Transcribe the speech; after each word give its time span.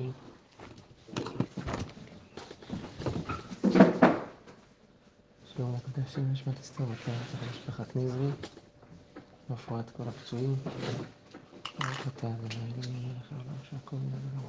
השם. 0.00 0.10
שלום 5.56 5.74
לקדושים, 5.74 6.32
נשמת 6.32 6.60
אסתר 6.60 6.84
ותאר 6.84 7.14
את 7.14 7.50
משפחת 7.50 7.96
נזרי, 7.96 8.30
רפואת 9.50 9.90
כל 9.90 10.02
הפצועים, 10.08 10.56
רק 11.80 12.06
אתה 12.06 12.26
אדוני 12.26 12.54
אלוהים 12.54 13.08
מלך 13.08 13.32
העולם 13.32 13.54
שהכל 13.70 13.96
מן 13.96 14.12
הדבר. 14.14 14.48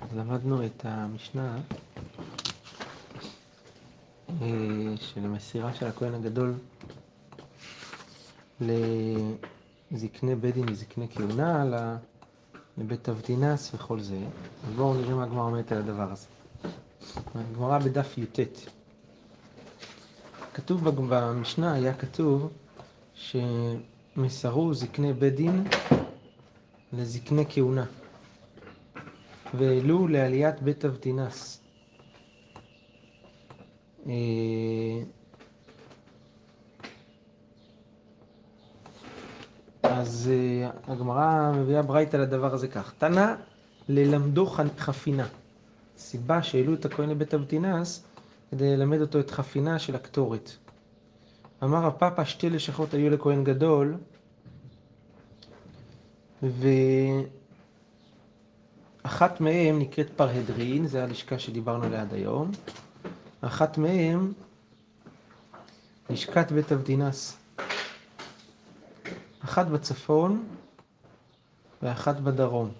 אז 0.00 0.16
למדנו 0.16 0.66
את 0.66 0.84
המשנה 0.84 1.58
אה, 4.42 4.96
של 4.96 5.24
המסירה 5.24 5.74
של 5.74 5.86
הכהן 5.86 6.14
הגדול 6.14 6.54
לזקני 9.90 10.34
בית 10.34 10.54
דין 10.54 10.64
וזקני 10.70 11.08
כהונה, 11.08 11.64
לבית 12.78 13.08
אבדינס 13.08 13.74
וכל 13.74 14.00
זה. 14.00 14.18
אז 14.68 14.74
בואו 14.76 14.94
נראה 14.94 15.14
מה 15.14 15.24
הגמרא 15.24 15.42
אומרת 15.44 15.72
על 15.72 15.78
הדבר 15.78 16.12
הזה. 16.12 16.26
הגמרא 17.34 17.78
בדף 17.78 18.18
י"ט. 18.18 18.38
כתוב 20.54 20.88
במשנה, 20.90 21.72
היה 21.74 21.94
כתוב 21.94 22.50
שמסרו 23.14 24.74
זקני 24.74 25.12
בית 25.12 25.34
דין 25.34 25.64
לזקני 26.92 27.44
כהונה, 27.48 27.84
והעלו 29.54 30.08
לעליית 30.08 30.62
בית 30.62 30.84
אבדינס. 30.84 31.60
אז 39.90 40.30
uh, 40.30 40.90
הגמרא 40.90 41.52
מביאה 41.52 41.82
ברייתא 41.82 42.16
לדבר 42.16 42.54
הזה 42.54 42.68
כך. 42.68 42.92
תנא 42.98 43.34
ללמדו 43.88 44.46
חפינה. 44.78 45.26
סיבה 45.98 46.42
שהעלו 46.42 46.74
את 46.74 46.84
הכהן 46.84 47.10
לבית 47.10 47.34
אבטינס 47.34 48.04
כדי 48.50 48.76
ללמד 48.76 49.00
אותו 49.00 49.20
את 49.20 49.30
חפינה 49.30 49.78
של 49.78 49.94
הקטורת. 49.94 50.50
אמר 51.62 51.86
הפאפה 51.86 52.24
שתי 52.24 52.50
לשכות 52.50 52.94
היו 52.94 53.10
לכהן 53.10 53.44
גדול 53.44 53.94
ואחת 59.04 59.40
מהן 59.40 59.78
נקראת 59.78 60.10
פרהדרין, 60.16 60.86
זו 60.86 60.98
הלשכה 60.98 61.38
שדיברנו 61.38 61.84
עליה 61.84 62.02
עד 62.02 62.14
היום. 62.14 62.50
אחת 63.40 63.78
מהן 63.78 64.32
לשכת 66.10 66.52
בית 66.52 66.72
אבטינס. 66.72 67.45
אחת 69.46 69.66
בצפון 69.66 70.44
ואחת 71.82 72.16
בדרום. 72.16 72.70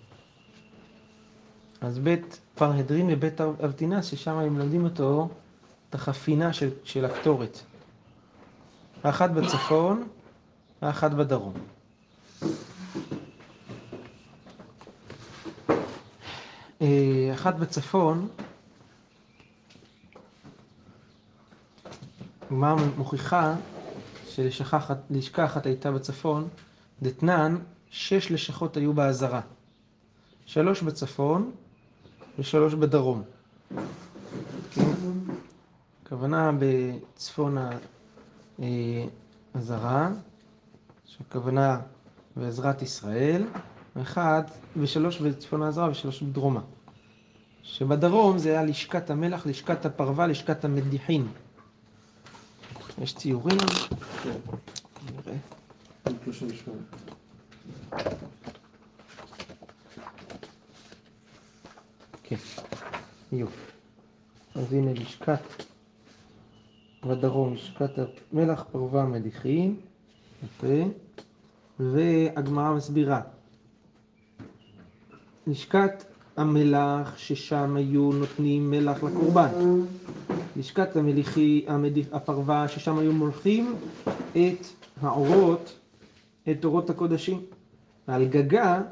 אז 1.81 1.99
בית 1.99 2.41
פרהדרין 2.55 3.07
ובית 3.13 3.41
אבטינס, 3.41 4.07
ששם 4.07 4.33
הם 4.39 4.55
מלמדים 4.55 4.85
אותו 4.85 5.29
את 5.91 5.95
החפינה 5.95 6.53
של, 6.53 6.71
של 6.85 7.05
הקטורת. 7.05 7.59
האחת 9.05 9.31
בצפון 9.31 10.09
והאחת 10.83 11.11
בדרום. 11.11 11.53
אה, 16.83 17.31
אחת 17.35 17.55
בצפון, 17.55 18.29
מה 22.51 22.75
מוכיחה 22.97 23.55
שלשכה 24.37 25.45
אחת 25.45 25.67
הייתה 25.67 25.93
בצפון, 25.93 26.49
דתנן, 27.03 27.57
שש 27.91 28.31
לשכות 28.31 28.77
היו 28.77 28.93
באזהרה. 28.93 29.41
שלוש 30.47 30.83
בצפון 30.83 31.51
ושלוש 32.39 32.75
בדרום. 32.75 33.23
הכוונה 36.03 36.51
בצפון 36.59 37.59
האזהרה, 39.55 40.11
שהכוונה 41.05 41.81
בעזרת 42.37 42.83
ישראל, 42.83 43.45
ואחד, 43.97 44.43
ושלוש 44.77 45.21
בצפון 45.21 45.63
האזהרה 45.63 45.91
ושלוש 45.91 46.23
בדרומה. 46.23 46.61
שבדרום 47.63 48.39
זה 48.39 48.51
היה 48.51 48.63
לשכת 48.63 49.11
המלח, 49.11 49.47
לשכת 49.47 49.87
הפרווה, 49.87 50.27
לשכת 50.27 50.65
המדיחין. 50.65 51.29
יש 53.03 53.15
ציורים? 53.15 53.59
נראה. 55.13 55.39
כן, 62.23 62.37
יופי. 63.33 63.61
אז 64.55 64.73
הנה 64.73 64.93
לשכת 64.93 65.41
בדרום, 67.07 67.55
לשכת 67.55 67.91
המלח 68.33 68.65
פרווה 68.73 69.05
מדיחים, 69.07 69.81
יפה, 70.45 70.85
והגמרא 71.81 72.75
מסבירה. 72.75 73.21
לשכת 75.47 76.05
המלח 76.37 77.17
ששם 77.19 77.77
היו 77.77 78.13
נותנים 78.13 78.71
מלח 78.71 79.03
לקורבן. 79.03 79.49
לשכת 80.57 80.97
המליחי, 80.97 81.65
המדיח, 81.69 82.07
הפרווה, 82.13 82.69
ששם 82.69 82.99
היו 82.99 83.13
מולכים 83.13 83.75
את 84.33 84.67
האורות, 85.01 85.79
את 86.51 86.65
אורות 86.65 86.91
הקודשים. 86.91 87.41
ועל 88.09 88.29
גגה 88.29 88.83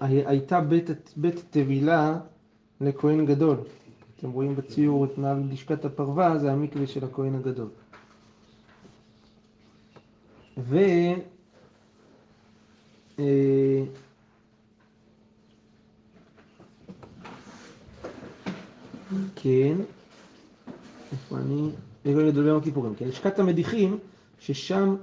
הייתה 0.00 0.60
בית, 0.60 0.90
בית 1.16 1.44
טבילה 1.50 2.18
לכהן 2.80 3.26
גדול. 3.26 3.56
אתם 4.18 4.30
רואים 4.30 4.56
בציור 4.56 5.04
את 5.04 5.18
מעל 5.18 5.42
לשכת 5.50 5.84
הפרווה, 5.84 6.38
זה 6.38 6.52
המקווה 6.52 6.86
של 6.86 7.04
הכהן 7.04 7.34
הגדול. 7.34 7.68
ו... 10.58 10.78
אה, 13.18 13.84
כן, 19.36 19.76
איפה 21.12 21.36
אני? 21.38 21.70
רגע 22.06 22.18
לדבר 22.18 22.42
ביום 22.42 22.58
הכיפורים, 22.58 22.94
כן? 22.94 23.08
לשכת 23.08 23.38
המדיחים, 23.38 23.98
ששם 24.38 24.96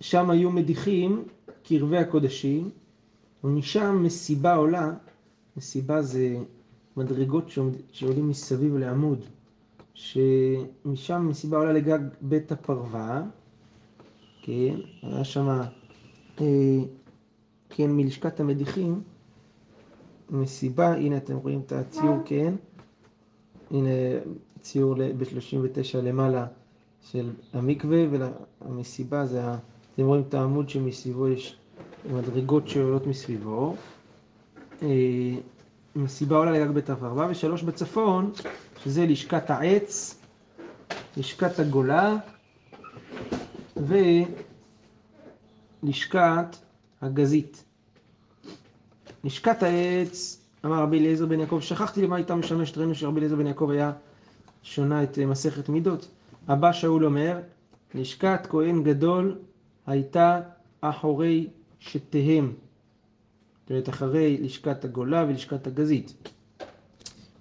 שם 0.00 0.30
היו 0.30 0.50
מדיחים 0.50 1.24
קרבי 1.62 1.98
הקודשים, 1.98 2.70
ומשם 3.44 4.02
מסיבה 4.02 4.54
עולה, 4.54 4.92
מסיבה 5.56 6.02
זה 6.02 6.36
מדרגות 6.96 7.50
שעולים 7.92 8.28
מסביב 8.28 8.76
לעמוד, 8.76 9.24
שמשם 9.94 11.26
מסיבה 11.28 11.56
עולה 11.56 11.72
לגג 11.72 11.98
בית 12.20 12.52
הפרווה, 12.52 13.22
כן, 14.42 14.74
היה 15.02 15.24
שם, 15.24 15.48
אה, 16.40 16.46
כן, 17.70 17.90
מלשכת 17.90 18.40
המדיחים, 18.40 19.00
מסיבה, 20.30 20.94
הנה 20.94 21.16
אתם 21.16 21.36
רואים 21.36 21.60
את 21.66 21.72
הציור, 21.72 22.16
כן, 22.24 22.54
הנה 23.70 23.90
ציור 24.64 24.94
ב-39 24.94 25.98
למעלה 26.02 26.46
של 27.10 27.30
המקווה, 27.52 28.04
והמסיבה 28.10 29.26
זה, 29.26 29.42
אתם 29.94 30.06
רואים 30.06 30.22
את 30.28 30.34
העמוד 30.34 30.68
שמסביבו 30.68 31.28
יש 31.28 31.56
מדרגות 32.12 32.68
שעולות 32.68 33.06
מסביבו. 33.06 33.74
אה, 34.82 34.88
מסיבה 35.96 36.36
עולה 36.36 36.50
לגג 36.50 36.70
בית 36.70 36.90
הפרווה, 36.90 37.26
ושלוש 37.30 37.62
בצפון, 37.62 38.32
שזה 38.82 39.06
לשכת 39.06 39.50
העץ, 39.50 40.20
לשכת 41.16 41.58
הגולה, 41.58 42.16
ולשכת 45.82 46.56
הגזית. 47.02 47.64
לשכת 49.24 49.62
העץ, 49.62 50.40
אמר 50.64 50.82
רבי 50.82 50.98
אליעזר 50.98 51.26
בן 51.26 51.40
יעקב, 51.40 51.58
שכחתי 51.60 52.02
למה 52.02 52.16
הייתה 52.16 52.34
משמשת, 52.34 52.78
ראינו 52.78 52.94
שרבי 52.94 53.18
אליעזר 53.18 53.36
בן 53.36 53.46
יעקב 53.46 53.70
היה 53.70 53.92
שונה 54.64 55.02
את 55.02 55.18
אה, 55.18 55.26
מסכת 55.26 55.68
מידות. 55.68 56.08
הבא 56.48 56.72
שאול 56.72 57.04
אומר, 57.06 57.40
לשכת 57.94 58.46
כהן 58.48 58.82
גדול 58.82 59.38
הייתה 59.86 60.40
אחורי 60.80 61.48
שתיהם. 61.78 62.52
זאת 63.62 63.70
אומרת, 63.70 63.88
אחרי 63.88 64.38
לשכת 64.40 64.84
הגולה 64.84 65.24
ולשכת 65.28 65.66
הגזית. 65.66 66.28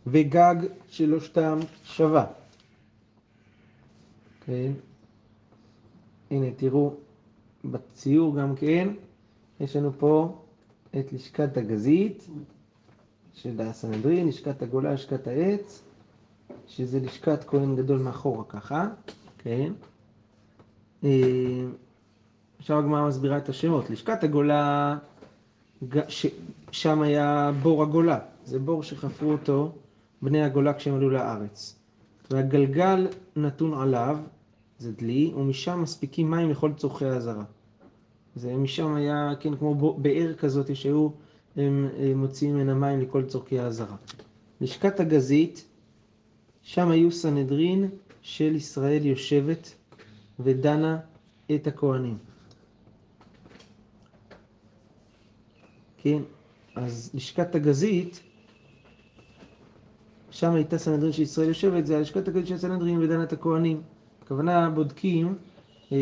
וגג 0.08 0.56
שלושתם 0.90 1.60
שווה. 1.84 2.26
כן. 4.46 4.72
הנה, 6.32 6.48
תראו 6.56 6.94
בציור 7.66 8.36
גם 8.38 8.56
כן, 8.56 8.90
יש 9.60 9.76
לנו 9.76 9.92
פה 10.00 10.42
את 11.00 11.14
לשכת 11.14 11.58
הגזית 11.58 12.28
של 13.34 13.62
הסנהדרין, 13.62 14.28
לשכת 14.28 14.62
הגולה, 14.62 14.94
לשכת 14.94 15.28
העץ, 15.28 15.84
שזה 16.68 17.00
לשכת 17.00 17.44
כהן 17.44 17.76
גדול 17.76 18.00
מאחורה 18.00 18.44
ככה, 18.44 18.88
כן? 19.38 19.74
אה, 21.04 21.10
עכשיו 22.60 22.80
הגמרא 22.80 23.08
מסבירה 23.08 23.38
את 23.38 23.50
השמות. 23.50 23.90
לשכת 23.90 24.24
הגולה, 24.24 24.98
ש- 26.08 26.26
שם 26.72 27.02
היה 27.02 27.52
בור 27.62 27.84
הגולה. 27.84 28.20
זה 28.46 28.60
בור 28.60 28.84
שחפרו 28.84 29.32
אותו 29.32 29.72
בני 30.22 30.44
הגולה 30.44 30.74
כשהם 30.74 30.96
עלו 30.96 31.10
לארץ. 31.10 31.80
והגלגל 32.32 33.08
נתון 33.36 33.74
עליו, 33.74 34.18
זה 34.78 34.92
דלי, 34.92 35.34
ומשם 35.36 35.82
מספיקים 35.82 36.32
מים 36.32 36.50
לכל 36.50 36.72
צורכי 36.74 37.06
האזהרה. 37.06 37.44
זה 38.36 38.56
משם 38.56 38.94
היה, 38.96 39.34
כן, 39.40 39.56
כמו 39.56 39.96
באר 39.98 40.34
כזאת 40.38 40.76
שהיו 40.76 41.10
הם, 41.56 41.90
הם 41.98 42.18
מוציאים 42.18 42.56
ממנה 42.56 42.74
מים 42.74 43.00
לכל 43.02 43.26
צורכי 43.26 43.60
האזהרה. 43.60 43.96
לשכת 44.62 45.00
הגזית, 45.00 45.66
שם 46.64 46.92
היו 46.92 47.12
סנהדרין 47.12 47.90
של 48.22 48.56
ישראל 48.56 49.06
יושבת 49.06 49.74
ודנה 50.40 51.00
את 51.56 51.68
הכהנים. 51.68 52.18
כן, 55.98 56.22
אז 56.76 57.12
לשכת 57.14 57.56
הגזית, 57.56 58.20
שם 60.32 60.52
הייתה 60.54 60.78
סנהדרין 60.78 61.12
של 61.12 61.22
ישראל 61.22 61.48
יושבת, 61.48 61.86
זה 61.86 61.98
הלשכת 61.98 62.28
הגזית 62.28 62.48
של 62.48 62.58
סנהדרין 62.58 62.98
ודנה 62.98 63.24
את 63.24 63.34
הכהנים. 63.34 63.82
הכוונה 64.22 64.70
בודקים 64.70 65.36
אה, 65.92 65.98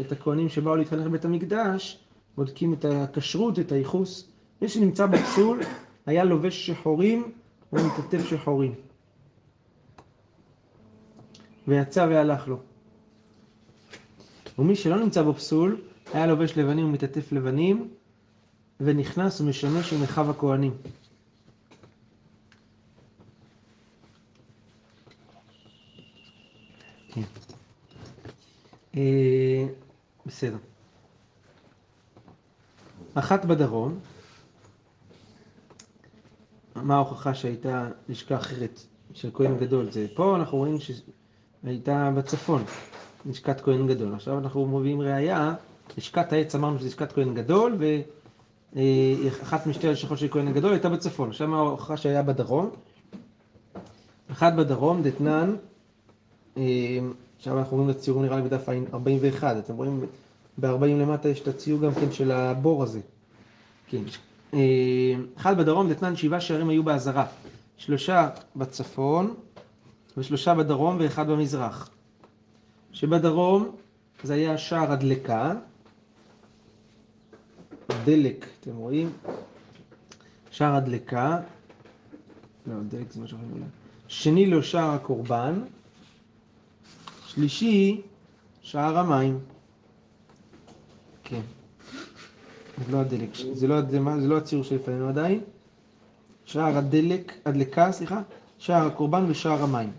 את 0.00 0.12
הכהנים 0.12 0.48
שבאו 0.48 0.76
להתחנך 0.76 1.06
בבית 1.06 1.24
המקדש, 1.24 1.98
בודקים 2.36 2.72
את 2.72 2.84
הכשרות, 2.84 3.58
את 3.58 3.72
הייחוס. 3.72 4.28
מי 4.62 4.68
שנמצא 4.68 5.06
בפסול 5.06 5.60
היה 6.06 6.24
לובש 6.24 6.66
שחורים 6.66 7.32
ומתעטף 7.72 8.28
שחורים. 8.28 8.89
ויצא 11.70 12.06
והלך 12.10 12.48
לו. 12.48 12.58
ומי 14.58 14.76
שלא 14.76 15.00
נמצא 15.00 15.22
בפסול, 15.22 15.80
היה 16.12 16.26
לובש 16.26 16.58
לבנים 16.58 16.86
ומתעטף 16.86 17.32
לבנים, 17.32 17.90
ונכנס 18.80 19.40
ומשמש 19.40 19.92
עם 19.92 20.02
אחיו 20.02 20.30
הכהנים. 20.30 20.72
כן. 27.08 27.22
אה, 28.96 29.66
בסדר. 30.26 30.56
אחת 33.14 33.44
בדרום, 33.44 33.98
מה 36.74 36.94
ההוכחה 36.94 37.34
שהייתה 37.34 37.88
לשכה 38.08 38.36
אחרת 38.36 38.80
של 39.12 39.30
כהן 39.34 39.58
גדול? 39.58 39.90
זה 39.90 40.06
פה 40.14 40.36
אנחנו 40.36 40.58
רואים 40.58 40.76
שהייתה 41.64 42.10
בצפון, 42.16 42.64
לשכת 43.26 43.60
כהן 43.60 43.86
גדול. 43.86 44.14
עכשיו 44.14 44.38
אנחנו 44.38 44.78
מביאים 44.78 45.00
ראייה, 45.00 45.54
לשכת 45.98 46.32
העץ 46.32 46.54
אמרנו 46.54 46.78
שזה 46.78 46.88
לשכת 46.88 47.12
כהן 47.12 47.34
גדול, 47.34 47.76
ואחת 48.72 49.66
משתי 49.66 49.88
הלשכות 49.88 50.18
של 50.18 50.28
כהן 50.30 50.48
הגדול 50.48 50.72
הייתה 50.72 50.88
בצפון. 50.88 51.32
שם 51.32 51.54
ההוכחה 51.54 51.96
שהיה 51.96 52.22
בדרום. 52.22 52.70
אחת 54.32 54.52
בדרום, 54.52 55.02
דתנן, 55.02 55.56
אה, 56.56 56.62
עכשיו 57.38 57.58
אנחנו 57.58 57.76
רואים 57.76 57.90
את 57.90 57.96
הציור 57.96 58.22
נראה 58.22 58.36
לי 58.36 58.42
בדף 58.42 58.68
41, 58.94 59.56
אתם 59.56 59.76
רואים 59.76 60.06
ב-40 60.58 60.84
למטה 60.84 61.28
יש 61.28 61.40
את 61.40 61.48
הציור 61.48 61.80
גם 61.80 61.94
כן 61.94 62.12
של 62.12 62.30
הבור 62.30 62.82
הזה. 62.82 63.00
כן. 63.88 64.02
אה, 64.54 65.14
אחד 65.36 65.58
בדרום, 65.58 65.90
דתנן 65.90 66.16
שבעה 66.16 66.40
שערים 66.40 66.68
היו 66.68 66.82
באזהרה. 66.82 67.26
שלושה 67.76 68.28
בצפון 68.56 69.34
ושלושה 70.20 70.54
בדרום 70.54 70.96
ואחד 71.00 71.28
במזרח. 71.28 71.90
שבדרום 72.92 73.76
זה 74.22 74.34
היה 74.34 74.58
שער 74.58 74.92
הדלקה, 74.92 75.54
דלק, 78.04 78.46
אתם 78.60 78.76
רואים? 78.76 79.12
שער 80.50 80.74
הדלקה, 80.74 81.40
לא, 82.66 82.74
דלק 82.88 83.12
זה 83.12 83.20
משהו 83.20 83.38
אחר 83.38 83.46
אולי. 83.52 83.64
שני 84.08 84.46
לו 84.46 84.62
שער 84.62 84.90
הקורבן, 84.90 85.60
שלישי 87.26 88.00
שער 88.62 88.98
המים. 88.98 89.38
כן. 91.24 91.40
זה 92.86 92.92
לא 92.92 93.00
הדלק, 93.00 93.30
זה 93.52 93.66
לא, 93.66 93.76
זה 94.20 94.28
לא 94.28 94.36
הציור 94.36 94.64
שלפנינו 94.64 95.08
עדיין. 95.08 95.40
שער 96.44 96.76
הדלק, 96.76 97.32
הדלקה, 97.46 97.92
סליחה, 97.92 98.22
שער 98.58 98.86
הקורבן 98.86 99.24
ושער 99.28 99.62
המים. 99.62 99.90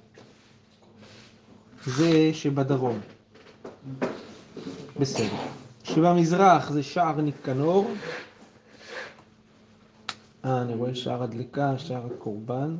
זה 1.85 2.33
שבדרום. 2.33 2.99
בסדר. 4.99 5.25
שבמזרח 5.83 6.71
זה 6.71 6.83
שער 6.83 7.21
ניקנור. 7.21 7.91
אה, 10.45 10.61
אני 10.61 10.73
רואה 10.75 10.95
שער 10.95 11.23
הדלקה, 11.23 11.77
שער 11.77 12.05
הקורבן. 12.05 12.75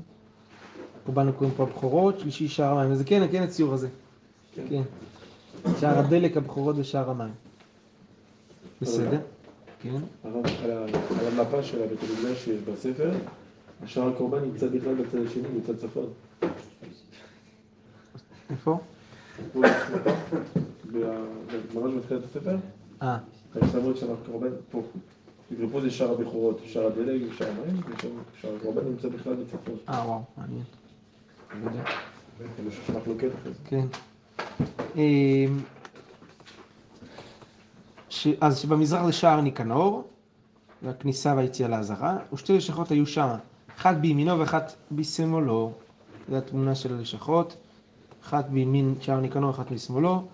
קורבן 1.06 1.28
הקוראים 1.28 1.56
פה 1.56 1.64
הבכורות, 1.64 2.20
שלישי 2.20 2.48
שער 2.48 2.80
המים. 2.80 2.96
זה 2.96 3.04
כן, 3.04 3.28
כן 3.32 3.44
הציור 3.44 3.74
הזה. 3.74 3.88
כן. 4.70 4.82
שער 5.80 6.00
הדלק, 6.00 6.38
הבכורות 6.38 6.76
ושער 6.80 7.10
המים. 7.10 7.34
בסדר. 8.82 9.20
כן. 9.82 10.02
על 10.24 11.28
המפה 11.28 11.64
של 11.64 11.84
הבית 11.84 12.00
המקדש 12.04 12.46
שיש 12.46 12.62
בספר, 12.62 13.12
השער 13.84 14.10
הקורבן 14.10 14.44
נמצא 14.44 14.68
בכלל 14.68 14.96
בצד 14.96 15.18
השני, 15.26 15.48
בצד 15.60 15.78
צפון. 15.78 16.10
איפה? 18.52 18.80
ממש 21.74 21.94
בתחילת 21.98 22.24
הספר, 22.24 22.58
אה, 23.02 23.18
את 23.58 23.64
שער 23.96 24.16
הקורבן 24.24 24.48
פה. 24.72 24.82
פה 25.72 25.82
זה 25.82 25.92
שער 25.92 26.12
הבכורות, 26.12 26.60
שער 26.66 26.88
הדלק 26.88 27.22
ושער 27.32 27.48
המים, 27.50 27.82
ושם 27.90 28.08
שער 28.42 28.56
הקורבן 28.56 28.86
נמצא 28.86 29.10
בכלל 29.10 29.34
בצפון. 29.34 29.76
אה, 29.90 30.06
וואו, 30.06 30.22
מעניין. 30.38 30.64
אחרי 33.30 33.30
זה. 33.44 33.50
כן. 33.66 33.86
אמ. 34.96 35.60
אז 38.42 38.60
שבמזרח 38.60 39.06
זה 39.06 39.12
שער 39.12 39.42
ניקנור, 39.42 40.04
והכניסה 40.84 41.34
והיציאה 41.36 41.70
לעזרה, 41.70 42.18
ושתי 42.34 42.58
לשכות 42.58 42.92
היו 42.92 43.08
שם, 43.08 43.30
אחת 43.78 43.96
בימינו 43.96 44.40
ואחת 44.40 44.74
בשמאלו. 44.92 45.72
זו 46.30 46.38
התמונה 46.38 46.76
של 46.76 46.94
הלשכות, 46.94 47.58
אחת 48.24 48.50
בימין 48.50 48.96
שער 49.02 49.20
ניקנור, 49.20 49.50
אחת 49.50 49.72
משמאלו. 49.72 50.28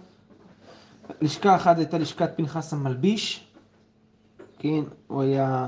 לשכה 1.22 1.56
אחת 1.56 1.78
הייתה 1.78 1.98
לשכת 1.98 2.30
פנחס 2.36 2.74
המלביש, 2.74 3.48
כן, 4.60 4.84
הוא 5.08 5.22
היה 5.22 5.68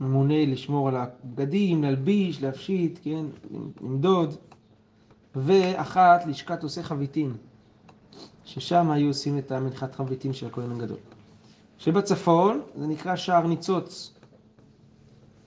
ממונה 0.00 0.46
לשמור 0.46 0.88
על 0.88 0.96
הבגדים, 0.96 1.82
להלביש, 1.82 2.42
להפשיט, 2.42 2.98
כן, 3.02 3.24
למדוד. 3.80 4.34
ואחת 5.36 6.26
לשכת 6.26 6.62
עושה 6.62 6.82
חביתין, 6.82 7.32
ששם 8.44 8.90
היו 8.90 9.08
עושים 9.08 9.38
את 9.38 9.52
המנחת 9.52 9.94
חביתין 9.94 10.32
של 10.32 10.46
הכהן 10.46 10.70
הגדול. 10.72 10.98
שבצפון 11.78 12.60
זה 12.76 12.86
נקרא 12.86 13.16
שער 13.16 13.46
ניצוץ, 13.46 14.14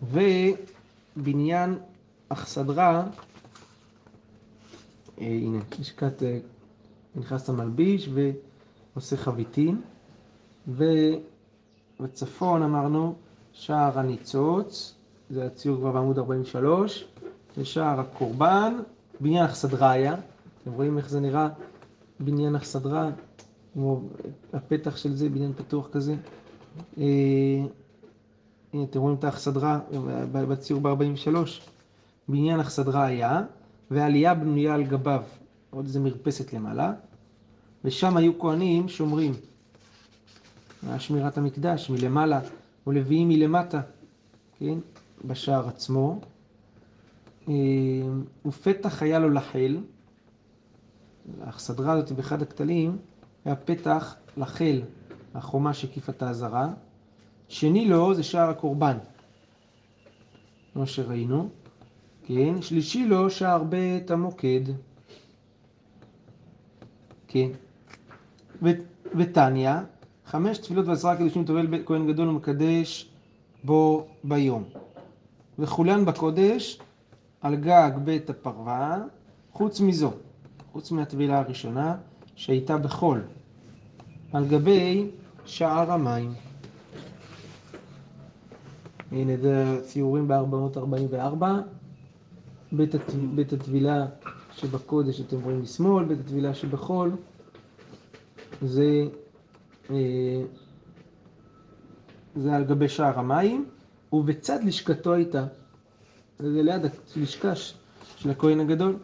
ובניין 0.01 1.77
אכסדרה, 2.29 3.03
הנה, 5.17 5.59
לשכת 5.79 6.23
אה, 6.23 6.39
פנחס 7.13 7.49
המלביש 7.49 8.09
ועושה 8.93 9.17
חביתין, 9.17 9.81
ובצפון 11.99 12.63
אמרנו 12.63 13.15
שער 13.53 13.99
הניצוץ, 13.99 14.93
זה 15.29 15.45
הציור 15.45 15.77
כבר 15.77 15.91
בעמוד 15.91 16.17
43, 16.19 17.07
ושער 17.57 17.99
הקורבן, 17.99 18.73
בניין 19.19 19.45
אכסדרה 19.45 19.91
היה, 19.91 20.15
אתם 20.63 20.71
רואים 20.71 20.97
איך 20.97 21.09
זה 21.09 21.19
נראה 21.19 21.49
בניין 22.19 22.55
אכסדרה, 22.55 23.09
כמו 23.73 24.01
הפתח 24.53 24.97
של 24.97 25.15
זה, 25.15 25.29
בניין 25.29 25.53
פתוח 25.53 25.87
כזה. 25.91 26.15
אה, 26.97 27.03
הנה, 28.73 28.83
אתם 28.83 28.99
רואים 28.99 29.15
את 29.19 29.23
האכסדרה 29.23 29.79
בציור 30.31 30.81
ב-43. 30.81 31.35
בניין 32.27 32.59
אכסדרה 32.59 33.05
היה, 33.05 33.41
ועלייה 33.91 34.33
בנויה 34.33 34.73
על 34.73 34.83
גביו, 34.83 35.23
עוד 35.69 35.85
איזה 35.85 35.99
מרפסת 35.99 36.53
למעלה, 36.53 36.93
ושם 37.83 38.17
היו 38.17 38.39
כהנים 38.39 38.89
שומרים. 38.89 39.33
היה 40.87 40.99
שמירת 40.99 41.37
המקדש 41.37 41.89
מלמעלה, 41.89 42.39
ולוויים 42.87 43.27
מלמטה, 43.27 43.81
כן? 44.59 44.77
בשער 45.25 45.67
עצמו. 45.67 46.19
אה, 47.49 47.53
ופתח 48.45 49.03
היה 49.03 49.19
לו 49.19 49.29
לחיל, 49.29 49.79
האכסדרה 51.41 51.93
הזאת 51.93 52.11
באחד 52.11 52.41
הכתלים 52.41 52.97
היה 53.45 53.55
פתח 53.55 54.15
לחיל, 54.37 54.81
החומה 55.33 55.73
שהקיפה 55.73 56.11
את 56.11 56.23
העזרה. 56.23 56.69
שני 57.49 57.85
לו 57.85 58.13
זה 58.13 58.23
שער 58.23 58.49
הקורבן, 58.49 58.97
כמו 60.73 60.87
שראינו, 60.87 61.49
כן? 62.27 62.61
שלישי 62.61 63.05
לו 63.05 63.29
שער 63.29 63.63
בית 63.63 64.11
המוקד, 64.11 64.61
כן? 67.27 67.47
ותניא, 69.15 69.71
חמש 70.25 70.57
תפילות 70.57 70.87
ועשרה 70.87 71.17
קידושים 71.17 71.45
טובל 71.45 71.67
כהן 71.85 72.07
גדול 72.07 72.27
ומקדש 72.27 73.09
בו 73.63 74.07
ביום. 74.23 74.63
וכולן 75.59 76.05
בקודש 76.05 76.79
על 77.41 77.55
גג 77.55 77.91
בית 78.03 78.29
הפרווה, 78.29 78.97
חוץ 79.53 79.81
מזו, 79.81 80.11
חוץ 80.71 80.91
מהטבילה 80.91 81.39
הראשונה 81.39 81.95
שהייתה 82.35 82.77
בחול, 82.77 83.21
על 84.33 84.47
גבי 84.47 85.09
שער 85.45 85.91
המים. 85.91 86.33
הנה 89.11 89.37
זה 89.37 89.81
ציורים 89.85 90.27
ב-444, 90.27 91.43
בית, 92.71 92.95
הת... 92.95 93.13
בית 93.35 93.53
הטבילה 93.53 94.05
שבקודש 94.55 95.21
אתם 95.21 95.41
רואים 95.43 95.61
משמאל, 95.61 96.05
בית 96.05 96.19
הטבילה 96.19 96.53
שבחול 96.53 97.11
זה, 98.61 99.07
אה, 99.89 99.95
זה 102.35 102.55
על 102.55 102.63
גבי 102.63 102.89
שער 102.89 103.19
המים, 103.19 103.65
ובצד 104.13 104.63
לשכתו 104.63 105.13
הייתה, 105.13 105.45
זה 106.39 106.63
ליד 106.63 106.81
הלשכה 107.15 107.55
של 108.17 108.29
הכהן 108.29 108.59
הגדול. 108.59 108.97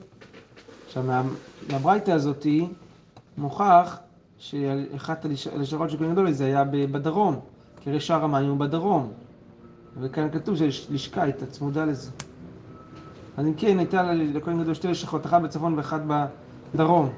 עכשיו, 0.85 1.03
מהברייתא 1.69 2.11
הזאתי 2.11 2.67
מוכח 3.37 3.97
שאחת 4.37 5.25
הלשכות 5.25 5.89
של 5.89 5.95
הכהן 5.95 6.09
הגדול 6.09 6.31
זה 6.31 6.45
היה 6.45 6.63
בדרום, 6.63 7.39
כי 7.81 7.89
הרי 7.89 7.99
שער 7.99 8.23
המים 8.23 8.49
הוא 8.49 8.57
בדרום, 8.57 9.11
וכאן 10.01 10.29
כתוב 10.31 10.55
שלשכה 10.55 11.23
הייתה 11.23 11.45
צמודה 11.45 11.85
לזה. 11.85 12.11
אז 13.37 13.47
אם 13.47 13.53
כן, 13.53 13.79
הייתה 13.79 14.13
לכהן 14.13 14.61
גדול 14.61 14.73
שתי 14.73 14.87
לשכות, 14.87 15.25
אחת 15.25 15.41
בצפון 15.41 15.77
ואחת 15.77 16.01
בדרום. 16.73 17.09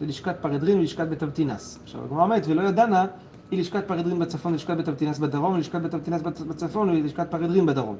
זה 0.00 0.06
לשכת 0.06 0.36
פרדרין 0.40 0.78
ולשכת 0.78 1.08
בית 1.08 1.22
אבטינס. 1.22 1.78
עכשיו, 1.82 2.04
הגמרא 2.04 2.22
אומרת, 2.22 2.42
ולא 2.46 2.62
ידענה, 2.62 3.06
היא 3.50 3.60
לשכת 3.60 3.84
פרדרין 3.86 4.18
בצפון 4.18 4.52
ולשכת 4.52 4.76
בית 4.76 4.88
אבטינס 4.88 5.18
בדרום, 5.18 5.54
ולשכת 5.54 5.80
בית 5.80 5.94
אבטינס 5.94 6.22
בצפון 6.22 6.88
ולשכת 6.88 7.30
פרדרין 7.30 7.66
בדרום. 7.66 7.96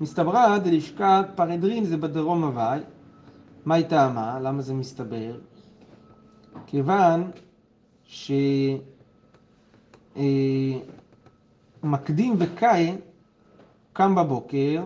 מסתברה 0.00 0.58
דלשכת 0.58 1.24
פרדרין 1.34 1.84
זה 1.84 1.96
בדרום 1.96 2.44
הוואי. 2.44 2.80
מה 3.64 3.74
היא 3.74 3.84
טעמה? 3.84 4.40
למה 4.40 4.62
זה 4.62 4.74
מסתבר? 4.74 5.36
כיוון 6.66 7.30
שמקדים 8.04 8.82
אה, 12.32 12.36
וקאי 12.38 12.96
קם 13.92 14.14
בבוקר 14.14 14.82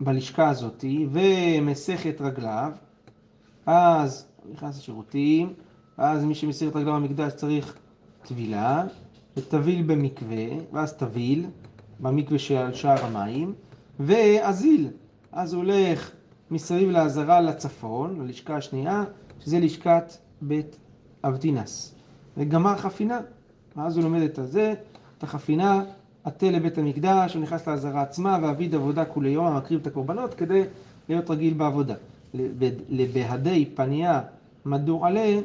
בלשכה 0.00 0.48
הזאתי 0.48 1.06
ומסך 1.12 2.06
את 2.06 2.20
רגליו, 2.20 2.72
אז 3.66 4.26
נכנס 4.52 4.78
לשירותים, 4.78 5.52
אז 5.96 6.24
מי 6.24 6.34
שמסיר 6.34 6.68
את 6.68 6.76
רגליו 6.76 6.94
במקדש 6.94 7.32
צריך 7.32 7.76
טבילה, 8.22 8.84
וטביל 9.36 9.82
במקווה, 9.82 10.46
ואז 10.72 10.92
טביל 10.92 11.46
במקווה 12.00 12.38
שעל 12.38 12.74
שער 12.74 13.04
המים, 13.04 13.54
ואזיל, 14.00 14.88
אז 15.32 15.52
הוא 15.52 15.62
הולך 15.62 16.10
מסביב 16.50 16.90
לעזרה 16.90 17.40
לצפון, 17.40 18.20
ללשכה 18.20 18.56
השנייה, 18.56 19.04
שזה 19.40 19.60
לשכת 19.60 20.12
בית 20.40 20.76
אבטינס, 21.24 21.94
וגמר 22.36 22.76
חפינה, 22.76 23.20
אז 23.76 23.96
הוא 23.96 24.04
לומד 24.04 24.22
את 24.22 24.38
הזה, 24.38 24.74
את 25.18 25.22
החפינה 25.22 25.84
עטה 26.24 26.50
לבית 26.50 26.78
המקדש, 26.78 27.34
הוא 27.34 27.42
נכנס 27.42 27.68
לעזרה 27.68 28.02
עצמה, 28.02 28.38
ואביד 28.42 28.74
עבודה 28.74 29.04
כולי 29.04 29.28
יום, 29.28 29.46
המקריב 29.46 29.80
את 29.80 29.86
הקורבנות 29.86 30.34
כדי 30.34 30.62
להיות 31.08 31.30
רגיל 31.30 31.54
בעבודה. 31.54 31.94
לבהדי 32.88 33.66
פניה 33.74 34.20
מדור 34.66 35.06
עלה, 35.06 35.40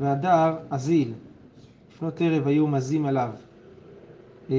והדר 0.00 0.56
אזיל. 0.70 1.12
לפנות 1.92 2.20
ערב 2.20 2.46
היו 2.46 2.66
מזים 2.66 3.06
עליו 3.06 3.30
אה, 4.50 4.56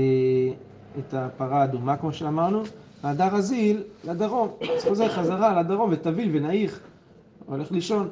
את 1.00 1.14
הפרה 1.14 1.62
האדומה, 1.62 1.98
כמו 1.98 2.14
שאמרנו, 2.14 2.64
והדר 3.04 3.36
אזיל 3.36 3.84
לדרום. 4.04 4.50
אז 4.78 4.84
חוזר 4.84 5.10
חזרה 5.10 5.62
לדרום 5.62 5.90
ותביל 5.94 6.30
ונעיך, 6.34 6.80
הולך 7.46 7.72
לישון 7.72 8.10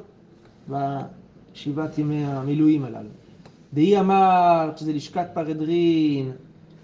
בשבעת 0.68 1.98
ימי 1.98 2.24
המילואים 2.24 2.84
הללו. 2.84 3.08
דהי 3.74 4.00
אמר 4.00 4.70
שזה 4.76 4.92
לשכת 4.92 5.26
פרדרין, 5.34 6.32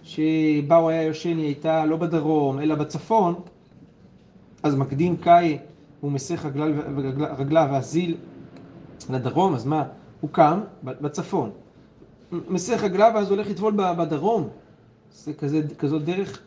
שבה 0.02 0.76
הוא 0.76 0.90
היה 0.90 1.02
יושן 1.02 1.38
היא 1.38 1.46
הייתה 1.46 1.86
לא 1.86 1.96
בדרום 1.96 2.60
אלא 2.60 2.74
בצפון, 2.74 3.34
אז 4.62 4.74
מקדים 4.74 5.16
קאי 5.16 5.58
ומסך 6.02 6.46
רגליו 7.38 7.68
ואזיל 7.72 8.16
לדרום, 9.10 9.54
אז 9.54 9.66
מה? 9.66 9.84
הוא 10.20 10.30
קם 10.30 10.60
בצפון. 10.82 11.50
מסך 12.32 12.84
רגליו 12.84 13.12
ואז 13.14 13.30
הולך 13.30 13.50
לטבול 13.50 13.74
בדרום. 13.76 14.48
זה 15.12 15.32
כזה, 15.32 15.62
כזאת 15.78 16.04
דרך, 16.04 16.40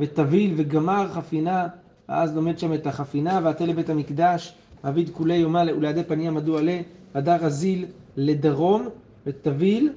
וטביל 0.00 0.54
וגמר 0.56 1.08
חפינה, 1.08 1.68
ואז 2.08 2.36
לומד 2.36 2.58
שם 2.58 2.74
את 2.74 2.86
החפינה, 2.86 3.40
ועטה 3.42 3.66
לבית 3.66 3.90
המקדש, 3.90 4.54
אביד 4.84 5.10
כולי 5.10 5.34
יומה 5.34 5.62
ולידי 5.76 6.04
פניה 6.04 6.30
מדוע 6.30 6.58
עלה, 6.58 6.80
הדר 7.14 7.44
אזיל 7.46 7.84
לדרום, 8.16 8.88
וטביל 9.26 9.92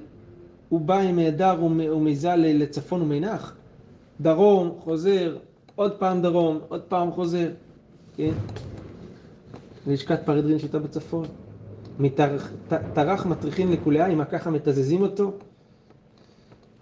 הוא 0.70 0.80
בא 0.80 0.98
עם 0.98 1.30
דר 1.30 1.56
ומיזה 1.64 2.34
לצפון 2.36 3.02
ומנח. 3.02 3.56
דרום, 4.20 4.78
חוזר, 4.78 5.36
עוד 5.76 5.92
פעם 5.92 6.22
דרום, 6.22 6.58
עוד 6.68 6.80
פעם 6.80 7.12
חוזר, 7.12 7.48
כן? 8.16 8.32
לשכת 9.86 10.20
פרדרין 10.24 10.58
שהייתה 10.58 10.78
בצפון. 10.78 11.26
מטרח 11.98 13.26
מטריחין 13.26 13.72
עין, 13.96 14.18
מה 14.18 14.24
ככה 14.24 14.50
מתזזים 14.50 15.02
אותו? 15.02 15.32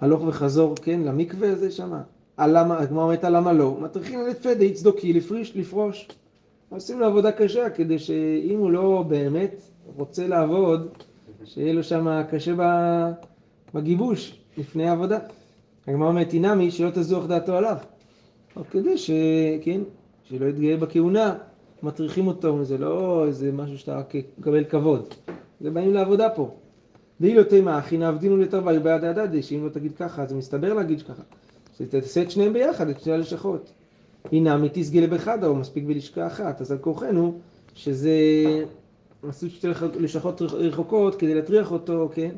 הלוך 0.01 0.23
וחזור, 0.27 0.75
כן, 0.83 1.01
למקווה 1.01 1.53
הזה 1.53 1.71
שמה. 1.71 2.03
הגמרא 2.39 3.03
אומרת, 3.03 3.25
למה 3.25 3.53
לא? 3.53 3.77
מטריחין 3.81 4.25
לפדה, 4.31 4.73
צדוקי, 4.75 5.13
לפריש, 5.13 5.57
לפרוש. 5.57 6.09
עושים 6.69 7.01
לו 7.01 7.07
עבודה 7.07 7.33
קשה, 7.33 7.71
כדי 7.71 7.99
שאם 7.99 8.59
הוא 8.59 8.71
לא 8.71 9.05
באמת 9.09 9.61
רוצה 9.97 10.27
לעבוד, 10.27 10.89
שיהיה 11.45 11.73
לו 11.73 11.83
שם 11.83 12.23
קשה 12.31 12.55
ב... 12.57 12.63
בגיבוש 13.75 14.39
לפני 14.57 14.89
העבודה. 14.89 15.19
הגמרא 15.87 16.09
אומרת, 16.09 16.33
אינמי 16.33 16.71
שלא 16.71 16.91
תזוח 16.91 17.27
דעתו 17.27 17.57
עליו. 17.57 17.77
כדי 18.71 18.99
ש... 18.99 19.11
כן, 19.63 19.81
שלא 20.25 20.47
יתגאה 20.47 20.77
בכהונה, 20.77 21.35
מטריחים 21.83 22.27
אותו, 22.27 22.65
זה 22.65 22.79
לא 22.79 23.25
איזה 23.27 23.53
משהו 23.53 23.79
שאתה 23.79 23.99
רק 23.99 24.13
מקבל 24.39 24.65
כבוד. 24.65 25.15
זה 25.61 25.71
באים 25.71 25.95
לעבודה 25.95 26.31
פה. 26.31 26.51
דהי 27.21 27.35
לא 27.35 27.43
תימה, 27.43 27.79
אחי 27.79 27.99
נעבדינו 27.99 28.37
לתרווי 28.37 28.79
ביד 28.79 29.05
הדדי, 29.05 29.43
שאם 29.43 29.65
לא 29.65 29.69
תגיד 29.69 29.93
ככה, 29.97 30.27
זה 30.27 30.35
מסתבר 30.35 30.75
להגיד 30.75 31.03
ככה. 31.03 31.23
שתעשה 31.79 32.23
את 32.23 32.31
שניהם 32.31 32.53
ביחד, 32.53 32.89
את 32.89 33.01
שני 33.01 33.13
הלשכות. 33.13 33.73
אינמי 34.33 34.69
תסגי 34.73 35.01
לבחדה, 35.01 35.47
או 35.47 35.55
מספיק 35.55 35.85
בלשכה 35.85 36.27
אחת. 36.27 36.61
אז 36.61 36.73
על 36.73 36.79
כורחנו, 36.79 37.39
שזה 37.75 38.13
עשו 39.29 39.51
שתי 39.51 39.69
לשכות 39.99 40.43
רחוקות 40.43 41.15
כדי 41.15 41.35
להטריח 41.35 41.73
אותו, 41.73 42.11
כן? 42.15 42.31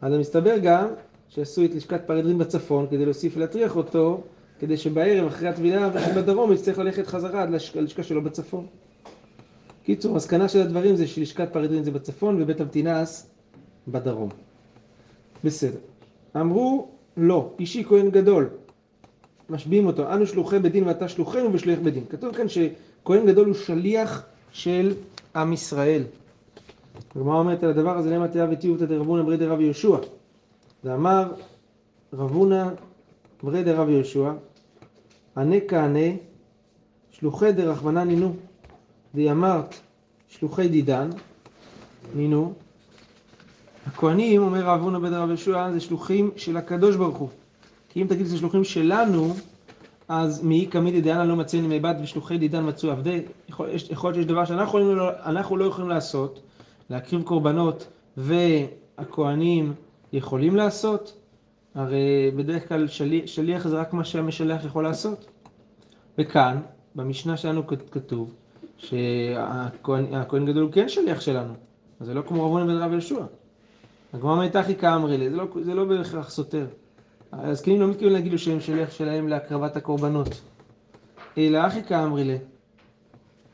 אז 0.00 0.12
מסתבר 0.12 0.58
גם 0.58 0.88
שעשו 1.28 1.64
את 1.64 1.74
לשכת 1.74 2.00
פרדרין 2.06 2.38
בצפון 2.38 2.86
כדי 2.90 3.04
להוסיף 3.04 3.36
ולהטריח 3.36 3.76
אותו, 3.76 4.22
כדי 4.58 4.76
שבערב 4.76 5.26
אחרי 5.26 5.48
הטבילה 5.48 5.90
בדרום 6.16 6.52
יצטרך 6.52 6.78
ללכת 6.78 7.06
חזרה 7.06 7.42
עד 7.42 7.50
ללשכה 7.74 8.02
שלו 8.02 8.22
בצפון. 8.22 8.66
קיצור, 9.84 10.12
המסקנה 10.12 10.48
של 10.48 10.60
הדברים 10.60 10.96
זה 10.96 11.06
שלשכת 11.06 11.48
פרדרין 11.52 11.84
זה 11.84 11.90
בצפון 11.90 12.42
ובית 12.42 12.60
אבטינס 12.60 13.26
בדרום. 13.88 14.28
בסדר. 15.44 15.78
אמרו 16.36 16.88
לא, 17.16 17.50
אישי 17.58 17.84
כהן 17.84 18.10
גדול, 18.10 18.48
משביעים 19.50 19.86
אותו, 19.86 20.14
אנו 20.14 20.26
שלוחי 20.26 20.58
בית 20.58 20.72
דין 20.72 20.84
ואתה 20.86 21.08
שלוחנו 21.08 21.52
ושליח 21.52 21.78
בית 21.78 21.94
דין. 21.94 22.04
כתוב 22.10 22.34
כאן 22.34 22.46
שכהן 22.48 23.26
גדול 23.26 23.46
הוא 23.46 23.54
שליח 23.54 24.22
של 24.52 24.94
עם 25.36 25.52
ישראל. 25.52 26.02
הגמרא 27.16 27.38
אומרת 27.38 27.62
על 27.62 27.70
הדבר 27.70 27.98
הזה, 27.98 28.10
למה 28.10 28.28
תהיה 28.28 28.46
ותהיו 28.50 28.74
את 28.74 28.90
רבונה 28.90 29.22
ברי 29.22 29.36
דרב 29.36 29.60
יהושע. 29.60 29.96
ואמר 30.84 31.32
רבונה 32.12 32.70
ברי 33.42 33.62
דרב 33.62 33.88
יהושע, 33.88 34.32
ענה 35.36 35.56
כענה, 35.68 36.08
שלוחי 37.10 37.52
דרחמנא 37.52 38.04
נינו, 38.04 38.34
אמרת 39.16 39.74
שלוחי 40.28 40.68
דידן, 40.68 41.10
נינו. 42.14 42.52
הכהנים, 43.86 44.42
אומר 44.42 44.66
רב 44.66 44.80
הונא 44.80 44.98
בן 44.98 45.14
רב 45.14 45.28
יהושע, 45.28 45.72
זה 45.72 45.80
שלוחים 45.80 46.30
של 46.36 46.56
הקדוש 46.56 46.96
ברוך 46.96 47.16
הוא. 47.16 47.28
כי 47.88 48.02
אם 48.02 48.06
תגיד 48.06 48.26
שזה 48.26 48.38
שלוחים 48.38 48.64
שלנו, 48.64 49.34
אז 50.08 50.42
מאי 50.42 50.66
קמידי 50.66 51.00
דיאנה 51.00 51.24
לא 51.24 51.36
מציין 51.36 51.68
מבד 51.68 51.94
ושלוחי 52.02 52.38
דידן 52.38 52.68
מצאו 52.68 52.90
עבדי. 52.90 53.22
יכול 53.48 53.66
להיות 53.66 54.14
שיש 54.14 54.26
דבר 54.26 54.44
שאנחנו 54.44 55.56
לא 55.56 55.64
יכולים 55.64 55.90
לעשות, 55.90 56.40
להקריב 56.90 57.22
קורבנות 57.22 57.86
והכוהנים 58.16 59.74
יכולים 60.12 60.56
לעשות, 60.56 61.20
הרי 61.74 62.30
בדרך 62.36 62.68
כלל 62.68 62.88
שליח, 62.88 63.26
שליח 63.26 63.68
זה 63.68 63.80
רק 63.80 63.92
מה 63.92 64.04
שהמשלח 64.04 64.64
יכול 64.64 64.84
לעשות. 64.84 65.26
וכאן, 66.18 66.60
במשנה 66.94 67.36
שלנו 67.36 67.62
כתוב 67.90 68.34
שהכהן 68.76 70.46
גדול 70.46 70.62
הוא 70.62 70.72
כן 70.72 70.88
שליח 70.88 71.20
שלנו, 71.20 71.54
אז 72.00 72.06
זה 72.06 72.14
לא 72.14 72.22
כמו 72.22 72.46
רבון 72.46 72.66
בן 72.66 72.76
רב 72.76 72.92
יהושע. 72.92 73.24
הגמרא 74.14 74.32
אומרת 74.32 74.56
אחי 74.56 74.74
כאמרי 74.74 75.18
לי, 75.18 75.30
זה 75.30 75.36
לא, 75.36 75.46
לא 75.64 75.84
בהכרח 75.84 76.30
סותר. 76.30 76.66
הזקנים 77.32 77.80
לא 77.80 77.86
מתכוונים 77.86 78.12
להגיד 78.12 78.36
שהם 78.36 78.60
שליח 78.60 78.90
שלהם 78.90 79.28
להקרבת 79.28 79.76
הקורבנות. 79.76 80.40
אלא 81.38 81.66
אחי 81.66 81.82
כאמרי 81.82 82.24
לי, 82.24 82.38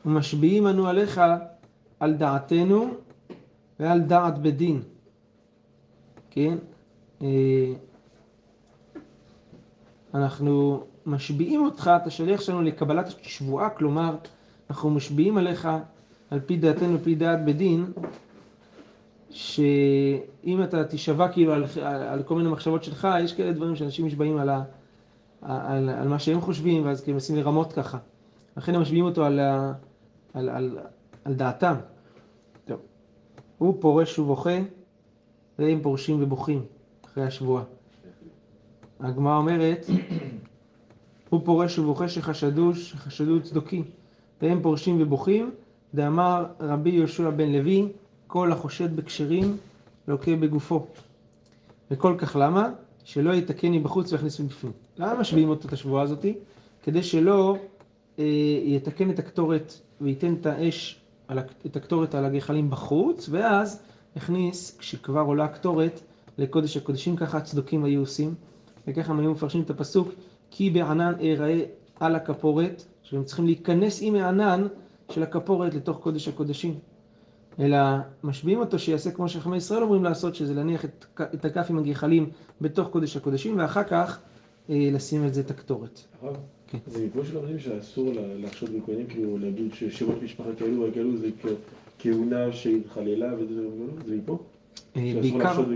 ומשביעים 0.05 0.67
אנו 0.67 0.87
עליך 0.87 1.21
על 1.99 2.13
דעתנו 2.13 2.93
ועל 3.79 4.01
דעת 4.01 4.39
בדין. 4.39 4.81
כן? 6.29 6.57
אה, 7.21 7.73
אנחנו 10.13 10.83
משביעים 11.05 11.65
אותך, 11.65 11.91
אתה 12.01 12.09
שליח 12.09 12.41
שלנו 12.41 12.61
לקבלת 12.61 13.13
שבועה, 13.21 13.69
כלומר, 13.69 14.15
אנחנו 14.69 14.89
משביעים 14.89 15.37
עליך, 15.37 15.67
על 16.31 16.39
פי 16.39 16.57
דעתנו, 16.57 16.91
על 16.91 17.03
פי 17.03 17.15
דעת 17.15 17.45
בדין, 17.45 17.91
שאם 19.29 20.63
אתה 20.63 20.83
תישבע 20.83 21.27
כאילו 21.27 21.53
על, 21.53 21.65
על, 21.81 22.01
על 22.01 22.23
כל 22.23 22.35
מיני 22.35 22.49
מחשבות 22.49 22.83
שלך, 22.83 23.07
יש 23.23 23.33
כאלה 23.33 23.51
דברים 23.51 23.75
שאנשים 23.75 24.05
נשבעים 24.05 24.37
על, 24.37 24.49
על, 25.41 25.89
על 25.89 26.07
מה 26.07 26.19
שהם 26.19 26.41
חושבים, 26.41 26.85
ואז 26.85 27.01
כאילו 27.01 27.13
מנסים 27.13 27.35
לרמות 27.35 27.73
ככה. 27.73 27.97
לכן 28.57 28.75
הם 28.75 28.81
משביעים 28.81 29.05
אותו 29.05 29.25
על, 29.25 29.39
על, 30.33 30.49
על, 30.49 30.77
על 31.25 31.33
דעתם. 31.33 31.75
הוא 33.63 33.75
פורש 33.79 34.19
ובוכה, 34.19 34.59
והם 35.59 35.79
פורשים 35.81 36.23
ובוכים 36.23 36.61
אחרי 37.05 37.23
השבועה. 37.23 37.63
הגמרא 38.99 39.37
אומרת, 39.37 39.85
הוא 41.29 41.41
פורש 41.45 41.79
ובוכה 41.79 42.09
שחשדו, 42.09 42.75
שחשדו 42.75 43.41
צדוקי, 43.43 43.83
והם 44.41 44.61
פורשים 44.61 45.01
ובוכים, 45.01 45.51
דאמר 45.93 46.45
רבי 46.59 46.89
יהושע 46.89 47.29
בן 47.29 47.51
לוי, 47.51 47.87
כל 48.27 48.51
החושד 48.51 48.95
בכשרים 48.95 49.57
לוקה 50.07 50.35
בגופו. 50.35 50.85
וכל 51.91 52.15
כך 52.17 52.35
למה? 52.39 52.69
שלא 53.03 53.33
יתקן 53.33 53.71
מבחוץ 53.71 54.11
ויכניס 54.11 54.39
מבפנים. 54.39 54.73
למה 54.97 55.19
משביעים 55.19 55.49
אותו 55.49 55.67
את 55.67 55.73
השבועה 55.73 56.03
הזאתי? 56.03 56.33
כדי 56.83 57.03
שלא 57.03 57.57
אה, 58.19 58.25
יתקן 58.63 59.09
את 59.09 59.19
הקטורת 59.19 59.73
וייתן 60.01 60.33
את 60.33 60.45
האש, 60.45 61.02
את 61.65 61.75
הקטורת 61.75 62.15
על 62.15 62.25
הגחלים 62.25 62.69
בחוץ, 62.69 63.29
ואז 63.31 63.81
יכניס, 64.15 64.77
כשכבר 64.77 65.21
עולה 65.21 65.45
הקטורת, 65.45 66.01
לקודש 66.37 66.77
הקודשים, 66.77 67.15
ככה 67.15 67.37
הצדוקים 67.37 67.83
היו 67.83 67.99
עושים, 67.99 68.35
וככה 68.87 69.11
הם 69.11 69.19
היו 69.19 69.31
מפרשים 69.31 69.61
את 69.61 69.69
הפסוק, 69.69 70.09
כי 70.51 70.69
בענן 70.69 71.13
אראה 71.21 71.63
על 71.99 72.15
הכפורת, 72.15 72.83
שהם 73.03 73.23
צריכים 73.23 73.45
להיכנס 73.45 73.99
עם 74.01 74.15
הענן 74.15 74.67
של 75.11 75.23
הכפורת 75.23 75.73
לתוך 75.73 75.97
קודש 75.97 76.27
הקודשים. 76.27 76.79
אלא 77.59 77.77
משביעים 78.23 78.59
אותו 78.59 78.79
שיעשה 78.79 79.11
כמו 79.11 79.29
שחכמי 79.29 79.57
ישראל 79.57 79.83
אומרים 79.83 80.03
לעשות, 80.03 80.35
שזה 80.35 80.53
להניח 80.53 80.85
את, 80.85 81.05
את 81.33 81.45
הכף 81.45 81.65
עם 81.69 81.77
הגחלים 81.77 82.29
בתוך 82.61 82.87
קודש 82.87 83.17
הקודשים, 83.17 83.57
ואחר 83.57 83.83
כך 83.83 84.19
אה, 84.69 84.89
לשים 84.91 85.23
על 85.23 85.33
זה 85.33 85.41
את 85.41 85.51
הקטורת. 85.51 86.01
זה 86.87 87.05
מפה 87.05 87.25
שלומדים 87.25 87.59
שאסור 87.59 88.11
לחשוד 88.15 88.69
בכהנים, 88.69 89.07
כאילו 89.07 89.37
להגיד 89.37 89.73
ששמות 89.73 90.23
משפחה 90.23 90.49
כאלו 90.57 90.87
וכאלו 90.89 91.17
זה 91.17 91.29
כהונה 91.99 92.51
שהתחללה 92.51 93.33
וזה 93.39 93.61
זה 94.05 94.15
מפה? 94.15 94.37
אה, 94.95 95.13
שאסור 95.23 95.39
לחשוד? 95.39 95.69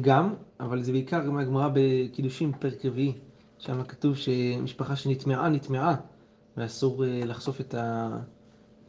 גם, 0.00 0.34
אבל 0.60 0.82
זה 0.82 0.92
בעיקר 0.92 1.30
מהגמרא 1.30 1.68
בקידושים 1.74 2.52
פרק 2.58 2.84
רביעי, 2.84 3.12
שם 3.58 3.84
כתוב 3.84 4.16
שמשפחה 4.16 4.96
שנטמעה, 4.96 5.48
נטמעה, 5.48 5.96
ואסור 6.56 7.04
אה, 7.04 7.20
לחשוף 7.24 7.60
את 7.60 7.74
ה... 7.74 8.18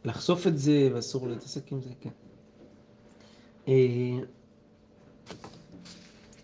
לחשוף 0.04 0.46
את 0.46 0.58
זה, 0.58 0.88
ואסור 0.94 1.28
להתעסק 1.28 1.72
עם 1.72 1.80
זה, 1.80 1.90
כן. 2.00 2.10
אה, 3.68 4.18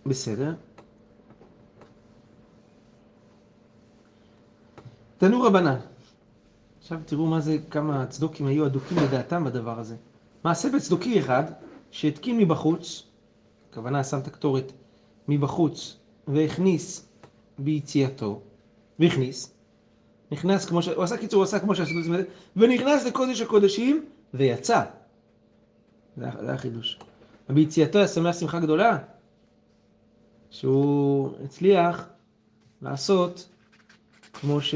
בסדר. 0.07 0.55
תנו 5.23 5.43
רבנן. 5.43 5.78
עכשיו 6.78 6.99
תראו 7.06 7.26
מה 7.26 7.41
זה, 7.41 7.56
כמה 7.71 8.02
הצדוקים 8.02 8.47
היו 8.47 8.67
אדוקים 8.67 8.99
לדעתם 8.99 9.45
בדבר 9.45 9.78
הזה. 9.78 9.97
מעשה 10.45 10.69
בצדוקי 10.71 11.21
אחד, 11.21 11.45
שהתקין 11.91 12.39
מבחוץ, 12.39 13.02
הכוונה 13.71 14.04
שם 14.04 14.19
את 14.19 14.26
הקטורת 14.26 14.73
מבחוץ, 15.28 15.97
והכניס 16.28 17.08
ביציאתו, 17.58 18.41
והכניס, 18.99 19.54
נכנס 20.32 20.65
כמו 20.65 20.82
ש... 20.82 20.89
הוא 20.89 21.04
עשה 21.04 21.17
קיצור, 21.17 21.39
הוא 21.39 21.45
עשה 21.45 21.58
כמו 21.61 21.75
שעשו 21.75 21.99
את 21.99 22.04
זה, 22.04 22.25
ונכנס 22.56 23.04
לקודש 23.06 23.41
הקודשים, 23.41 24.06
ויצא. 24.35 24.85
זה 26.17 26.25
היה 26.41 26.54
החידוש. 26.54 26.99
ביציאתו 27.49 27.99
היה 27.99 28.08
שמח 28.08 28.37
שמחה 28.39 28.61
גדולה, 28.61 28.99
שהוא 30.50 31.30
הצליח 31.45 32.08
לעשות 32.82 33.51
כמו 34.43 34.61
ש... 34.61 34.75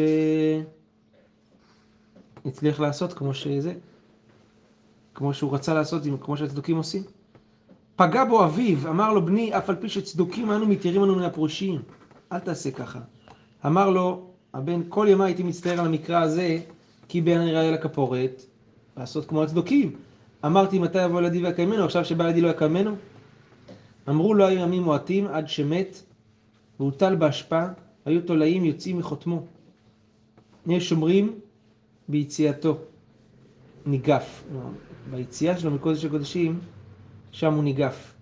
הצליח 2.47 2.81
לעשות 2.81 3.13
כמו 3.13 3.35
שזה, 3.35 3.75
כמו 5.15 5.35
שהוא 5.35 5.55
רצה 5.55 5.75
לעשות, 5.75 6.03
כמו 6.21 6.37
שהצדוקים 6.37 6.77
עושים. 6.77 7.03
פגע 7.97 8.25
בו 8.25 8.45
אביו, 8.45 8.89
אמר 8.89 9.13
לו, 9.13 9.27
בני, 9.27 9.57
אף 9.57 9.71
על 9.71 9.77
פי 9.77 9.89
שצדוקים 9.89 10.51
אנו 10.51 10.67
מתירים 10.67 11.05
אנו 11.05 11.17
מן 11.17 11.23
הפרושים. 11.23 11.83
אל 12.33 12.39
תעשה 12.39 12.71
ככה. 12.71 12.99
אמר 13.67 13.91
לו, 13.91 14.27
הבן, 14.55 14.81
כל 14.89 15.07
ימי 15.11 15.25
הייתי 15.25 15.43
מצטער 15.43 15.81
על 15.81 15.87
המקרא 15.87 16.23
הזה, 16.23 16.59
כי 17.09 17.21
בן 17.21 17.39
אני 17.39 17.53
ראיה 17.53 17.71
לכפורת, 17.71 18.43
לעשות 18.97 19.25
כמו 19.25 19.43
הצדוקים. 19.43 19.97
אמרתי, 20.45 20.79
מתי 20.79 21.05
יבוא 21.05 21.21
ילדי 21.21 21.47
ויקיימנו, 21.47 21.85
עכשיו 21.85 22.05
שבא 22.05 22.25
ילדי 22.25 22.41
לא 22.41 22.49
יקיימנו? 22.49 22.95
אמרו 24.09 24.35
לו, 24.35 24.47
היו 24.47 24.61
ימים 24.61 24.83
מועטים 24.83 25.27
עד 25.27 25.49
שמת, 25.49 26.03
והוטל 26.81 27.15
באשפה, 27.15 27.65
היו 28.05 28.23
תולעים 28.23 28.65
יוצאים 28.65 28.99
מחותמו. 28.99 29.47
יש 30.67 30.93
אומרים, 30.93 31.41
ביציאתו, 32.09 32.79
ניגף. 33.87 34.45
ביציאה 35.11 35.59
שלו 35.59 35.71
מקודש 35.71 36.05
הקודשים, 36.05 36.61
שם 37.31 37.55
הוא 37.55 37.65
ניגף. 37.65 38.15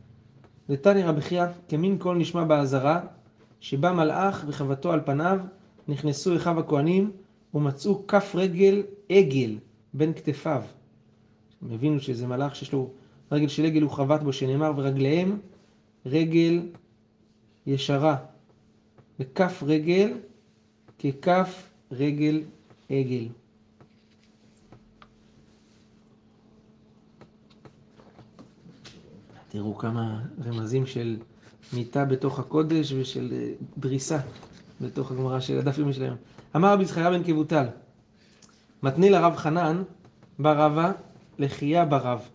ותני 0.68 1.02
רבי 1.02 1.20
חייא, 1.20 1.46
כמין 1.68 1.98
קול 1.98 2.16
נשמע 2.16 2.44
באזהרה, 2.44 3.00
שבא 3.60 3.92
מלאך 3.92 4.44
וחבטו 4.46 4.92
על 4.92 5.00
פניו, 5.04 5.40
נכנסו 5.88 6.36
אחיו 6.36 6.60
הכהנים 6.60 7.10
ומצאו 7.54 8.06
כף 8.06 8.32
רגל 8.34 8.82
עגל 9.08 9.58
בין 9.94 10.12
כתפיו. 10.12 10.62
הם 11.62 11.72
הבינו 11.72 12.00
שזה 12.00 12.26
מלאך 12.26 12.56
שיש 12.56 12.72
לו 12.72 12.90
רגל 13.32 13.48
של 13.48 13.64
עגל 13.64 13.82
הוא 13.82 13.90
חבט 13.90 14.22
בו, 14.22 14.32
שנאמר 14.32 14.72
ורגליהם 14.76 15.38
רגל 16.06 16.62
ישרה, 17.66 18.16
וכף 19.20 19.62
רגל 19.66 20.12
ככף 20.98 21.73
רגל 21.92 22.42
עגל. 22.90 23.28
תראו 29.48 29.78
כמה 29.78 30.20
רמזים 30.44 30.86
של 30.86 31.16
מיטה 31.72 32.04
בתוך 32.04 32.38
הקודש 32.38 32.92
ושל 32.92 33.32
אה, 33.32 33.52
דריסה 33.78 34.18
בתוך 34.80 35.12
הגמרא 35.12 35.40
של 35.40 35.58
הדף 35.58 35.78
יומי 35.78 35.92
שלהם. 35.92 36.16
אמר 36.56 36.72
רבי 36.72 36.84
זכריה 36.84 37.10
בן 37.10 37.24
כבוטל, 37.24 37.66
מתני 38.82 39.10
לרב 39.10 39.36
חנן 39.36 39.82
ברבה 40.38 40.92
לחייה 41.38 41.84
ברב. 41.84 42.28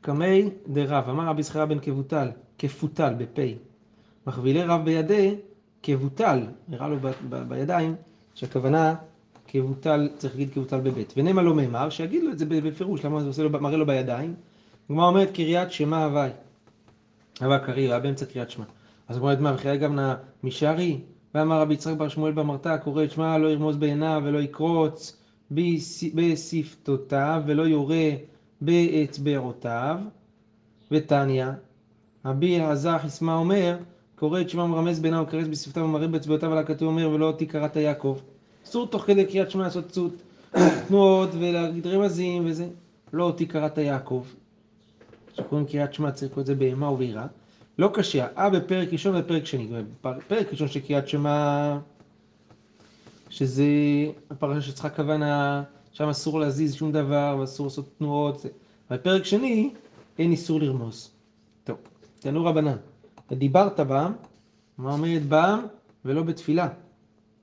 קמי 0.00 0.50
דרב, 0.68 1.08
אמר 1.08 1.26
רבי 1.26 1.42
זכריה 1.42 1.66
בן 1.66 1.78
כבוטל, 1.78 2.28
כפותל 2.58 3.14
בפי. 3.18 3.54
מחבילי 4.26 4.62
רב 4.62 4.84
בידי 4.84 5.34
כבוטל, 5.82 6.40
נראה 6.68 6.88
לו 6.88 6.96
ב- 7.00 7.12
ב- 7.28 7.48
בידיים, 7.48 7.94
שהכוונה 8.36 8.94
כבוטל, 9.48 10.08
צריך 10.16 10.34
להגיד 10.34 10.52
כבוטל 10.52 10.80
בבית. 10.80 11.14
ונמה 11.16 11.42
לא 11.42 11.54
מימר, 11.54 11.90
שיגיד 11.90 12.22
לו 12.22 12.32
את 12.32 12.38
זה 12.38 12.46
בפירוש, 12.46 13.04
למה 13.04 13.32
זה 13.32 13.42
לו, 13.42 13.50
מראה 13.50 13.76
לו 13.76 13.86
בידיים. 13.86 14.34
הגמרא 14.90 15.08
אומרת 15.08 15.30
קריית 15.30 15.72
שמע 15.72 16.04
הווי. 16.04 16.28
הווה 17.40 17.58
קריא, 17.58 17.90
היה 17.90 18.00
באמצע 18.00 18.26
קריאת 18.26 18.50
שמע. 18.50 18.64
אז 19.08 19.16
הגמרא 19.16 19.34
אומרת 19.34 19.56
מה, 19.64 19.76
גם 19.76 19.96
נא 19.96 20.14
משערי? 20.42 21.00
ואמר 21.34 21.60
רבי 21.60 21.74
יצחק 21.74 21.96
בר 21.96 22.08
שמואל 22.08 22.32
במרתע, 22.32 22.78
קורא 22.78 23.04
את 23.04 23.10
שמע 23.10 23.38
לא 23.38 23.48
ירמוז 23.48 23.76
בעיניו 23.76 24.22
ולא 24.24 24.38
יקרוץ 24.38 25.22
בשפתותיו 26.14 27.42
ולא 27.46 27.62
יורה 27.62 28.10
באצבעותיו. 28.60 29.98
ותניא, 30.90 31.46
רבי 32.24 32.56
אלעזר 32.56 32.98
חיסמה 32.98 33.34
אומר, 33.34 33.76
קורא 34.16 34.40
את 34.40 34.50
שמע 34.50 34.66
מרמז 34.66 35.00
בעיניו 35.00 35.24
וקרץ 35.28 35.46
בשפתיו 35.46 35.82
ומראה 35.82 36.08
באצבעותיו 36.08 36.52
על 36.52 36.58
הכתוב 36.58 36.88
אומר 36.88 37.10
ולא 37.10 37.26
אותי 37.26 37.46
קראת 37.46 37.76
יעקב. 37.76 38.18
אסור 38.66 38.86
תוך 38.86 39.02
כדי 39.02 39.24
קריאת 39.26 39.50
שמע 39.50 39.64
לעשות 39.64 39.98
תנועות 40.88 41.30
ולהגיד 41.32 41.86
רמזים 41.86 42.42
וזה. 42.46 42.68
לא 43.12 43.24
אותי 43.24 43.46
קראת 43.46 43.78
יעקב. 43.78 44.24
כשקוראים 45.32 45.66
קריאת 45.66 45.94
שמע 45.94 46.10
צריך 46.10 46.30
לקרוא 46.30 46.40
את 46.40 46.46
זה 46.46 46.54
באימה 46.54 46.90
וביראה. 46.90 47.26
לא 47.78 47.90
קשה, 47.94 48.26
אה 48.38 48.50
בפרק 48.50 48.88
ראשון 48.92 49.16
ובפרק 49.16 49.46
שני. 49.46 49.68
בפרק 50.04 50.52
ראשון 50.52 50.68
של 50.68 50.80
קריאת 50.80 51.08
שמע, 51.08 51.78
שזה 53.30 53.66
הפרשה 54.30 54.60
שצריכה 54.60 54.90
כוונה, 54.90 55.62
שם 55.92 56.08
אסור 56.08 56.40
להזיז 56.40 56.74
שום 56.74 56.92
דבר 56.92 57.36
ואסור 57.40 57.66
לעשות 57.66 57.88
תנועות. 57.98 58.46
בפרק 58.90 59.24
שני 59.24 59.70
אין 60.18 60.30
איסור 60.30 60.60
לרמוז. 60.60 61.10
טוב. 61.64 61.76
תנו 62.20 62.44
רבנן. 62.44 62.76
ודיברת 63.30 63.80
בם, 63.80 64.12
מה 64.78 64.92
אומרת 64.92 65.22
בם 65.28 65.60
ולא 66.04 66.22
בתפילה. 66.22 66.68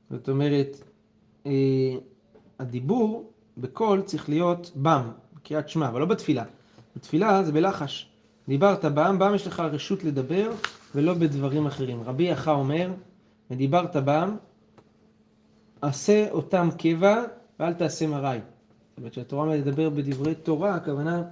זאת 0.10 0.30
אומרת, 0.30 0.78
אה, 1.46 1.52
הדיבור 2.60 3.32
בקול 3.58 4.02
צריך 4.02 4.30
להיות 4.30 4.72
בם, 4.76 5.12
קריאת 5.44 5.70
שמע, 5.70 5.88
אבל 5.88 6.00
לא 6.00 6.06
בתפילה. 6.06 6.44
בתפילה 6.96 7.44
זה 7.44 7.52
בלחש. 7.52 8.10
דיברת 8.48 8.86
בם, 8.86 9.20
בם 9.20 9.36
יש 9.36 9.48
לך 9.48 9.60
רשות 9.60 10.04
לדבר 10.04 10.52
ולא 10.96 11.14
בדברים 11.14 11.66
אחרים. 11.66 12.02
רבי 12.04 12.24
יחא 12.24 12.50
אומר, 12.50 12.92
ודיברת 13.52 13.96
בם, 13.96 14.36
עשה 15.82 16.32
אותם 16.32 16.70
קבע 16.78 17.24
ואל 17.60 17.74
תעשה 17.74 18.08
מראי. 18.08 18.40
זאת 18.40 18.98
אומרת, 18.98 19.12
כשהתורה 19.12 19.46
מדבר 19.46 19.90
בדברי 19.90 20.36
תורה, 20.36 20.76
הכוונה 20.76 21.24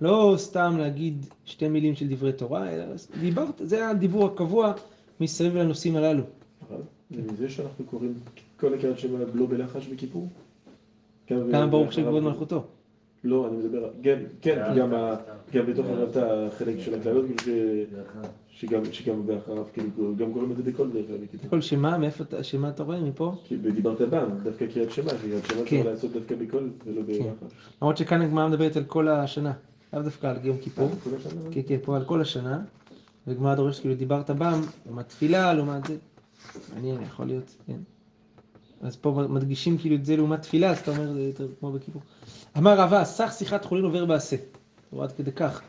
לא 0.00 0.34
סתם 0.36 0.74
להגיד 0.78 1.26
שתי 1.44 1.68
מילים 1.68 1.94
של 1.94 2.08
דברי 2.08 2.32
תורה, 2.32 2.70
אלא 2.70 2.84
דיברת, 3.20 3.60
זה 3.64 3.88
הדיבור 3.88 4.26
הקבוע 4.26 4.72
מסביב 5.20 5.56
לנושאים 5.56 5.96
הללו. 5.96 6.22
זה 7.38 7.50
שאנחנו 7.50 7.84
קוראים 7.84 8.14
כל 8.60 8.74
הקריאת 8.74 8.98
שמע 8.98 9.18
לא 9.34 9.46
בלחש 9.46 9.86
בכיפור? 9.86 10.28
כמה 11.26 11.66
ברוך 11.66 11.92
שכבוד 11.92 12.22
מלכותו. 12.22 12.64
לא, 13.24 13.48
אני 13.48 13.56
מדבר, 13.56 13.90
כן, 14.02 14.22
כן, 14.40 14.62
גם 15.52 15.66
בתוך 15.66 15.86
הרב 15.86 16.08
את 16.08 16.16
החלק 16.16 16.80
של 16.80 17.02
ש- 18.50 18.64
שגם 18.92 19.26
באחריו, 19.26 19.64
כאילו, 19.72 20.16
גם 20.16 20.32
קוראים 20.32 20.50
את 20.50 20.56
זה 20.56 20.62
בכל 20.62 20.90
דרך 20.90 21.04
אגב. 21.10 21.50
כל 21.50 21.60
שמה, 21.60 21.98
מאיפה 21.98 22.24
שמה 22.42 22.68
אתה 22.68 22.82
רואה 22.82 23.00
מפה? 23.00 23.34
כי 23.44 23.56
דיברת 23.56 24.00
בם, 24.00 24.28
דווקא 24.42 24.66
קריאת 24.66 24.90
שמע, 24.90 25.10
קריאת 25.22 25.46
שמע 25.46 25.58
כן. 25.64 25.76
צריך 25.76 25.86
לעשות 25.86 26.12
דווקא 26.12 26.34
בקול 26.34 26.70
ולא 26.86 27.02
בלחש. 27.06 27.52
למרות 27.82 27.96
שכאן 27.96 28.22
הגמרא 28.22 28.48
מדברת 28.48 28.76
על 28.76 28.84
כל 28.84 29.08
השנה, 29.08 29.52
לאו 29.92 30.02
דווקא 30.02 30.26
על 30.26 30.36
יום 30.44 30.58
כיפור. 30.58 30.90
כן, 31.50 31.60
כן, 31.68 31.76
פה 31.84 31.96
על 31.96 32.04
כל 32.04 32.20
השנה, 32.20 32.60
וגמרא 33.26 33.54
דורשת 33.54 33.80
כאילו 33.80 33.94
דיברת 33.94 34.30
בם, 34.30 34.60
לעומת 34.86 35.08
תפילה, 35.08 35.54
לעומת 35.54 35.86
זה. 35.86 35.96
מעניין, 36.74 37.02
יכול 37.02 37.26
להיות, 37.26 37.56
כן. 37.66 37.78
אז 38.80 38.96
פה 38.96 39.22
מדגישים 39.28 39.78
כאילו 39.78 39.96
את 39.96 40.04
זה 40.04 40.16
לעומת 40.16 40.42
תפילה, 40.42 40.70
אז 40.70 40.78
אתה 40.78 40.90
אומר 40.90 41.12
זה 41.12 41.22
יותר 41.22 41.48
כמו 41.60 41.72
בכיפור. 41.72 42.02
אמר 42.58 42.80
רבא, 42.80 43.04
סך 43.04 43.32
שיחת 43.38 43.64
חולין 43.64 43.84
עובר 43.84 44.04
בעשה. 44.04 44.36
הוא 44.90 45.02
עד 45.02 45.12
כדי 45.12 45.32
כך. 45.32 45.60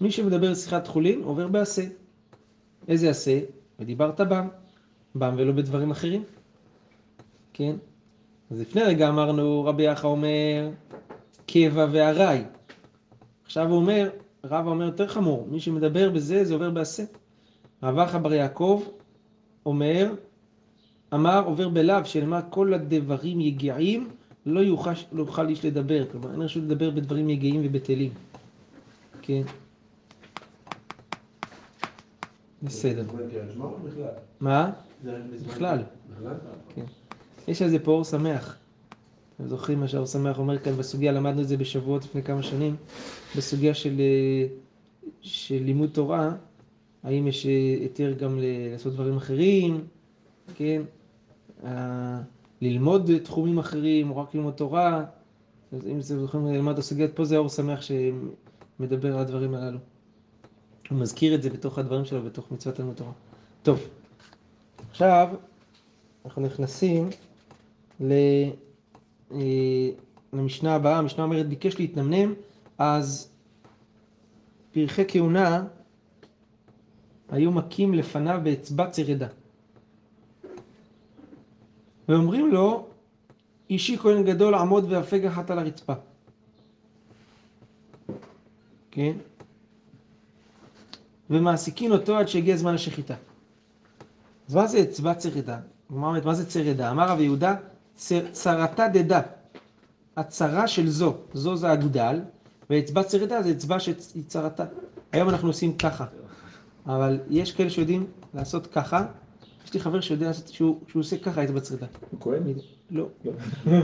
מי 0.00 0.10
שמדבר 0.10 0.54
שיחת 0.54 0.86
חולין 0.86 1.22
עובר 1.22 1.48
בעשה. 1.48 1.82
איזה 2.88 3.10
עשה? 3.10 3.40
ודיברת 3.78 4.20
בם. 4.20 4.48
בם 5.14 5.34
ולא 5.36 5.52
בדברים 5.52 5.90
אחרים. 5.90 6.24
כן? 7.52 7.76
אז 8.50 8.60
לפני 8.60 8.82
רגע 8.82 9.08
אמרנו, 9.08 9.64
רבי 9.64 9.82
יחא 9.82 10.06
אומר, 10.06 10.70
קבע 11.46 11.86
וארעי. 11.92 12.42
עכשיו 13.46 13.68
הוא 13.68 13.76
אומר, 13.76 14.10
רבא 14.44 14.70
אומר 14.70 14.84
יותר 14.84 15.08
חמור, 15.08 15.48
מי 15.50 15.60
שמדבר 15.60 16.10
בזה, 16.10 16.44
זה 16.44 16.54
עובר 16.54 16.70
בעשה. 16.70 17.04
רב 17.82 17.98
אחא 17.98 18.18
בר 18.18 18.32
יעקב 18.32 18.82
אומר, 19.66 20.14
אמר 21.14 21.44
עובר 21.44 21.68
בלאו, 21.68 22.04
שנאמר 22.04 22.40
כל 22.50 22.74
הדברים 22.74 23.40
יגעים, 23.40 24.08
לא 24.46 24.60
יוכל, 24.60 24.90
לא 25.12 25.22
יוכל 25.22 25.48
איש 25.48 25.64
לדבר. 25.64 26.04
כלומר, 26.10 26.32
אין 26.32 26.42
רשות 26.42 26.62
לדבר 26.62 26.90
בדברים 26.90 27.30
יגעים 27.30 27.60
ובטלים. 27.64 28.12
כן. 29.22 29.42
בסדר. 32.62 33.04
מה? 34.40 34.70
בכלל. 35.46 35.82
כן. 36.74 36.84
יש 37.48 37.62
על 37.62 37.68
זה 37.68 37.78
פה 37.78 37.90
אור 37.90 38.04
שמח. 38.04 38.56
אתם 39.36 39.48
זוכרים 39.48 39.80
מה 39.80 39.88
שהאור 39.88 40.06
שמח 40.06 40.38
אומר 40.38 40.58
כאן 40.58 40.72
בסוגיה, 40.72 41.12
למדנו 41.12 41.42
את 41.42 41.48
זה 41.48 41.56
בשבועות 41.56 42.04
לפני 42.04 42.22
כמה 42.22 42.42
שנים, 42.42 42.76
בסוגיה 43.36 43.74
של, 43.74 44.00
אה, 44.00 44.46
של 45.20 45.62
לימוד 45.64 45.90
תורה, 45.92 46.30
האם 47.02 47.26
יש 47.26 47.46
אה, 47.46 47.50
היתר 47.80 48.12
גם 48.12 48.38
לעשות 48.40 48.92
דברים 48.92 49.16
אחרים, 49.16 49.84
כן? 50.54 50.82
ללמוד 52.60 53.10
תחומים 53.22 53.58
אחרים, 53.58 54.10
או 54.10 54.16
רק 54.16 54.34
ללמוד 54.34 54.54
תורה. 54.54 55.04
אז 55.72 55.86
אם 55.86 55.98
אתם 55.98 56.00
זוכרים 56.02 56.46
ללמד 56.46 56.72
את 56.72 56.78
הסוגיית 56.78 57.16
פה, 57.16 57.24
זה 57.24 57.36
האור 57.36 57.48
שמח 57.48 57.80
שמדבר 57.82 59.14
על 59.14 59.18
הדברים 59.18 59.54
הללו. 59.54 59.78
הוא 60.90 60.98
מזכיר 60.98 61.34
את 61.34 61.42
זה 61.42 61.50
בתוך 61.50 61.78
הדברים 61.78 62.04
שלו, 62.04 62.22
בתוך 62.22 62.52
מצוות 62.52 62.74
תלמוד 62.74 62.94
תורה. 62.94 63.12
טוב, 63.62 63.88
עכשיו 64.90 65.28
אנחנו 66.24 66.42
נכנסים 66.42 67.08
ל... 68.00 68.12
אה, 69.32 69.38
למשנה 70.32 70.74
הבאה, 70.74 70.98
המשנה 70.98 71.24
אומרת 71.24 71.48
ביקש 71.48 71.78
להתנמנם, 71.78 72.34
אז 72.78 73.30
פרחי 74.72 75.04
כהונה 75.08 75.64
היו 77.28 77.50
מכים 77.50 77.94
לפניו 77.94 78.40
באצבע 78.42 78.90
צרדה. 78.90 79.28
ואומרים 82.08 82.52
לו, 82.52 82.86
אישי 83.70 83.98
כהן 83.98 84.24
גדול 84.24 84.54
עמוד 84.54 84.92
והפג 84.92 85.26
אחת 85.26 85.50
על 85.50 85.58
הרצפה. 85.58 85.92
כן? 88.90 89.12
ומעסיקין 91.30 91.92
אותו 91.92 92.16
עד 92.16 92.28
שהגיע 92.28 92.56
זמן 92.56 92.74
השחיטה. 92.74 93.14
אז 94.48 94.54
מה 94.54 94.66
זה 94.66 94.82
אצבע 94.82 95.14
צרדה? 95.14 95.58
מה 95.90 96.34
זה 96.34 96.46
צרדה? 96.46 96.90
אמר 96.90 97.08
רב 97.08 97.20
יהודה, 97.20 97.54
צרתה 98.32 98.88
דדה. 98.88 99.20
הצרה 100.16 100.68
של 100.68 100.88
זו, 100.88 101.14
זו 101.34 101.56
זה 101.56 101.72
אגודל, 101.72 102.20
ואצבע 102.70 103.02
צרדה 103.02 103.42
זה 103.42 103.50
אצבע 103.50 103.80
שהיא 103.80 103.94
צרתה. 104.26 104.64
היום 105.12 105.28
אנחנו 105.28 105.48
עושים 105.48 105.76
ככה, 105.78 106.04
אבל 106.86 107.18
יש 107.30 107.52
כאלה 107.52 107.70
שיודעים 107.70 108.06
לעשות 108.34 108.66
ככה. 108.66 109.06
יש 109.64 109.74
לי 109.74 109.80
חבר 109.80 110.00
שיודע 110.00 110.26
לעשות, 110.26 110.48
שהוא, 110.48 110.78
שהוא 110.88 111.00
עושה 111.00 111.18
ככה 111.18 111.44
אצבע 111.44 111.60
צרדה. 111.60 111.86
הוא 112.10 112.20
כהן? 112.20 112.42
מי- 112.42 112.54
לא. 112.90 113.06
לא. 113.24 113.32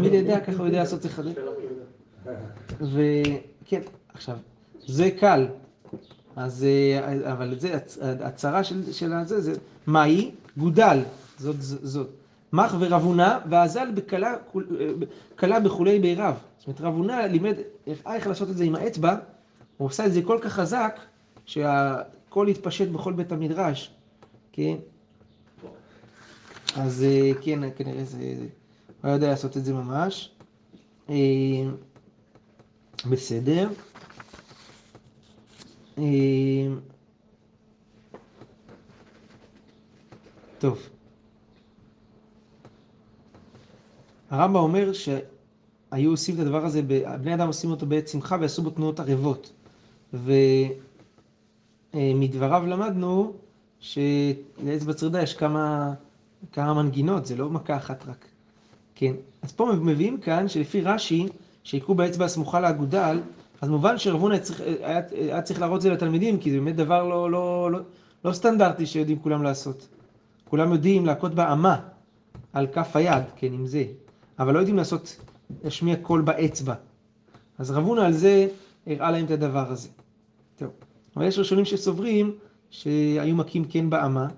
מי 0.00 0.06
יודע 0.06 0.40
ככה 0.40 0.56
הוא 0.58 0.66
יודע 0.66 0.78
לעשות 0.78 1.06
אחד. 1.06 1.22
וכן, 2.80 3.80
עכשיו, 4.14 4.36
זה 4.86 5.10
קל. 5.20 5.46
אז, 6.36 6.64
אה, 6.64 7.32
אבל 7.32 7.58
זה, 7.58 7.74
הצ- 7.76 7.98
הצרה 8.24 8.64
של, 8.64 8.92
של 8.92 9.12
הזה, 9.12 9.40
זה, 9.40 9.52
מה 9.86 10.02
היא? 10.02 10.30
גודל, 10.56 10.98
זאת, 11.38 11.56
זאת. 11.60 12.08
מח 12.52 12.74
ורבונה, 12.78 13.38
ואזל 13.50 13.88
כלה 15.38 15.60
בכולי 15.60 15.98
בעירב. 15.98 16.34
זאת 16.58 16.66
אומרת, 16.66 16.80
רבונה 16.80 17.26
לימד 17.26 17.54
הראה 17.86 18.14
איך 18.14 18.26
לעשות 18.26 18.50
את 18.50 18.56
זה 18.56 18.64
עם 18.64 18.74
האצבע, 18.74 19.16
הוא 19.76 19.88
עשה 19.88 20.06
את 20.06 20.12
זה 20.12 20.22
כל 20.22 20.38
כך 20.42 20.52
חזק, 20.52 21.00
שהכל 21.46 22.48
התפשט 22.48 22.88
בכל 22.88 23.12
בית 23.12 23.32
המדרש, 23.32 23.90
כן? 24.52 24.74
אז 26.76 27.02
אה, 27.04 27.30
כן, 27.40 27.60
כנראה 27.76 28.04
זה- 28.04 28.16
הוא 28.18 28.46
היה 29.02 29.14
יודע 29.14 29.28
לעשות 29.30 29.56
את 29.56 29.64
זה 29.64 29.72
ממש. 29.72 30.30
אה, 31.10 31.14
בסדר. 33.10 33.68
אה, 35.98 36.04
טוב. 40.58 40.88
הרמב"ם 44.32 44.56
אומר 44.56 44.92
שהיו 44.92 46.10
עושים 46.10 46.34
את 46.34 46.40
הדבר 46.40 46.64
הזה, 46.64 46.82
בני 47.20 47.34
אדם 47.34 47.46
עושים 47.46 47.70
אותו 47.70 47.86
בעת 47.86 48.08
שמחה 48.08 48.36
ועשו 48.40 48.62
בו 48.62 48.70
תנועות 48.70 49.00
ערבות. 49.00 49.52
ומדבריו 51.94 52.62
למדנו 52.66 53.32
שלאצבע 53.80 54.92
צרדה 54.92 55.22
יש 55.22 55.34
כמה, 55.34 55.94
כמה 56.52 56.74
מנגינות, 56.74 57.26
זה 57.26 57.36
לא 57.36 57.50
מכה 57.50 57.76
אחת 57.76 58.04
רק. 58.08 58.26
כן. 58.94 59.12
אז 59.42 59.52
פה 59.52 59.72
מביאים 59.80 60.20
כאן 60.20 60.48
שלפי 60.48 60.80
רש"י, 60.80 61.26
שהיכו 61.62 61.94
באצבע 61.94 62.24
הסמוכה 62.24 62.60
לאגודל, 62.60 63.20
אז 63.60 63.68
מובן 63.68 63.98
שרבונה 63.98 64.34
היה 64.34 64.42
צריך, 64.42 64.60
היה, 64.60 65.00
היה 65.10 65.42
צריך 65.42 65.60
להראות 65.60 65.76
את 65.76 65.82
זה 65.82 65.90
לתלמידים, 65.90 66.38
כי 66.38 66.50
זה 66.50 66.56
באמת 66.56 66.76
דבר 66.76 67.04
לא, 67.04 67.30
לא, 67.30 67.72
לא, 67.72 67.78
לא 68.24 68.32
סטנדרטי 68.32 68.86
שיודעים 68.86 69.18
כולם 69.18 69.42
לעשות. 69.42 69.88
כולם 70.44 70.72
יודעים 70.72 71.06
להכות 71.06 71.34
באמה 71.34 71.80
על 72.52 72.66
כף 72.66 72.96
היד, 72.96 73.22
כן, 73.36 73.52
עם 73.52 73.66
זה, 73.66 73.84
אבל 74.38 74.54
לא 74.54 74.58
יודעים 74.58 74.76
לעשות, 74.76 75.16
להשמיע 75.64 75.96
קול 75.96 76.20
באצבע. 76.20 76.74
אז 77.58 77.70
רבונה 77.70 78.06
על 78.06 78.12
זה 78.12 78.48
הראה 78.86 79.10
להם 79.10 79.24
את 79.24 79.30
הדבר 79.30 79.70
הזה. 79.72 79.88
טוב. 80.56 80.70
אבל 81.16 81.26
יש 81.26 81.38
ראשונים 81.38 81.64
שסוברים 81.64 82.34
שהיו 82.70 83.36
מכים 83.36 83.64
כן 83.64 83.90
באמה, 83.90 84.28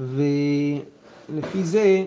ולפי 0.00 1.64
זה 1.64 2.04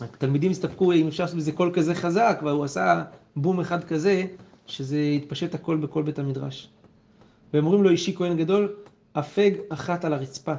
התלמידים 0.00 0.50
הסתפקו 0.50 0.92
אם 0.92 1.08
אפשר 1.08 1.22
לעשות 1.22 1.38
בזה 1.38 1.52
קול 1.52 1.70
כזה 1.74 1.94
חזק, 1.94 2.40
והוא 2.42 2.64
עשה 2.64 3.04
בום 3.36 3.60
אחד 3.60 3.84
כזה, 3.84 4.24
שזה 4.66 5.00
התפשט 5.16 5.54
הכל 5.54 5.76
בכל 5.76 6.02
בית 6.02 6.18
המדרש. 6.18 6.70
והם 7.52 7.66
אומרים 7.66 7.82
לו 7.82 7.90
אישי 7.90 8.14
כהן 8.16 8.36
גדול, 8.36 8.74
הפג 9.14 9.50
אחת 9.68 10.04
על 10.04 10.12
הרצפה. 10.12 10.54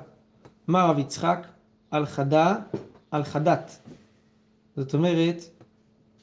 מה 0.68 0.84
רב 0.84 1.00
יצחק? 1.00 1.48
על 1.92 2.06
חדה, 2.06 2.56
על 3.12 3.24
חדת. 3.24 3.80
זאת 4.80 4.94
אומרת, 4.94 5.44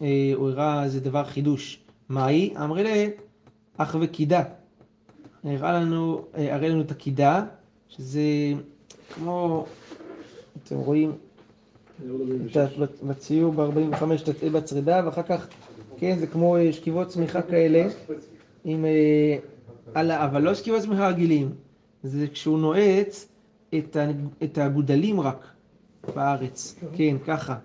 אה, 0.02 0.32
הוא 0.34 0.48
הראה 0.48 0.84
איזה 0.84 1.00
דבר 1.00 1.24
חידוש. 1.24 1.80
מה 2.08 2.26
היא? 2.26 2.58
אמרי 2.58 2.82
לה, 2.84 3.06
אח 3.76 3.96
וקידה. 4.00 4.42
הראה 5.44 5.72
לנו, 5.72 6.24
אה, 6.36 6.54
הראה 6.54 6.68
לנו 6.68 6.80
את 6.80 6.90
הקידה, 6.90 7.44
שזה 7.88 8.22
כמו, 9.14 9.66
אתם 10.64 10.76
רואים 10.76 11.12
בציור 13.02 13.52
ב-45 13.52 14.24
תצא 14.24 14.48
בצרידה, 14.48 15.02
ואחר 15.04 15.22
כך, 15.22 15.48
כן, 15.96 16.18
זה 16.18 16.26
כמו 16.26 16.56
אה, 16.56 16.72
שכיבות 16.72 17.08
צמיחה 17.08 17.42
כאלה, 17.42 17.88
עם, 18.64 18.84
אה, 18.84 19.36
על 19.94 20.10
אבל 20.10 20.42
לא 20.42 20.54
שכיבות 20.54 20.80
צמיחה 20.82 21.08
רגילים, 21.08 21.50
זה 22.02 22.26
כשהוא 22.28 22.58
נועץ 22.58 23.28
את 23.78 23.96
את 24.42 24.58
הגודלים 24.58 25.20
רק 25.20 25.46
בארץ, 26.14 26.74
כן, 26.94 27.16
ככה, 27.26 27.56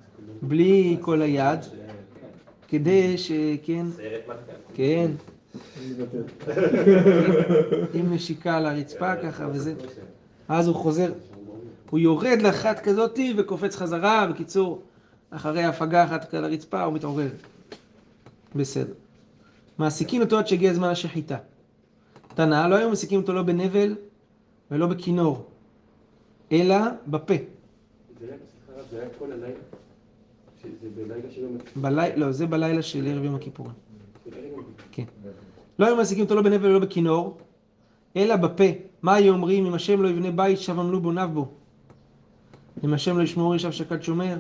בלי 0.42 0.98
כל 1.02 1.22
היד, 1.22 1.60
כדי 2.68 3.18
שכן, 3.18 3.86
כן. 4.74 5.12
עם 7.94 8.14
נשיקה 8.14 8.58
על 8.58 8.66
הרצפה 8.66 9.16
ככה 9.16 9.48
וזה, 9.54 9.74
אז 10.48 10.68
הוא 10.68 10.76
חוזר, 10.76 11.12
הוא 11.90 12.00
יורד 12.00 12.42
לאחת 12.42 12.80
כזאתי 12.80 13.34
וקופץ 13.38 13.76
חזרה, 13.76 14.28
בקיצור, 14.28 14.82
אחרי 15.30 15.64
הפגה 15.64 16.04
אחת 16.04 16.34
על 16.34 16.46
הרצפה 16.46 16.84
הוא 16.84 16.94
מתעורר. 16.94 17.30
בסדר. 18.56 18.94
מעסיקים 19.78 20.22
אותו 20.22 20.40
עד 20.40 20.48
שהגיע 20.48 20.74
זמן 20.74 20.90
השחיטה. 20.90 21.38
תנא, 22.36 22.68
לא 22.68 22.76
היו 22.76 22.90
מעסיקים 22.90 23.20
אותו 23.20 23.34
לא 23.34 23.42
בנבל 23.44 23.96
ולא 24.72 24.88
בכינור, 24.88 25.46
אלא 26.52 26.76
בפה. 27.08 27.34
זה 28.92 29.00
היה 29.00 29.10
כל 29.20 29.32
הלילה? 29.32 29.60
בלילה. 31.76 32.16
לא, 32.16 32.32
זה 32.32 32.48
בלילה 32.48 32.82
של 32.82 33.08
ערב 33.08 33.24
יום 33.24 33.36
הכיפורים. 33.36 33.74
כן. 34.92 35.04
לא 35.80 35.86
היו 35.86 35.96
מעסיקים 35.96 36.24
אותו 36.24 36.36
לא 36.36 36.42
בנבל 36.42 36.66
ולא 36.66 36.80
בכינור, 36.80 37.38
אלא 38.16 38.36
בפה. 38.36 38.64
מה 39.02 39.14
היו 39.14 39.34
אומרים? 39.34 39.66
אם 39.66 39.74
השם 39.74 40.02
לא 40.02 40.08
יבנה 40.08 40.32
בית, 40.32 40.60
שב 40.60 40.80
עמלו 40.80 41.02
בוניו 41.02 41.30
בו. 41.34 41.48
אם 42.84 42.94
השם 42.94 43.18
לא 43.18 43.24
ישמור 43.24 43.56
ישב 43.56 43.72
שקד 43.72 44.04
שומר. 44.04 44.38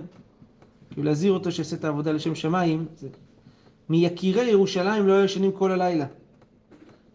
כאילו 0.90 1.04
להזהיר 1.04 1.34
אותו 1.34 1.52
שיעשה 1.52 1.76
את 1.76 1.86
העבודה 1.86 2.12
לשם 2.12 2.36
שמיים. 2.36 2.86
זה... 2.98 3.08
מיקירי 3.90 4.50
ירושלים 4.50 5.08
לא 5.08 5.14
היו 5.14 5.26
ישנים 5.26 5.52
כל 5.52 5.72
הלילה. 5.72 6.06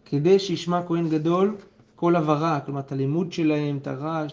כדי 0.04 0.38
שישמע 0.38 0.86
כהן 0.86 1.08
גדול 1.08 1.56
כל 1.96 2.16
הברה, 2.16 2.60
כלומר 2.60 2.80
את 2.80 2.92
הלימוד 2.92 3.32
שלהם, 3.32 3.76
את 3.76 3.86
הרעש, 3.86 4.32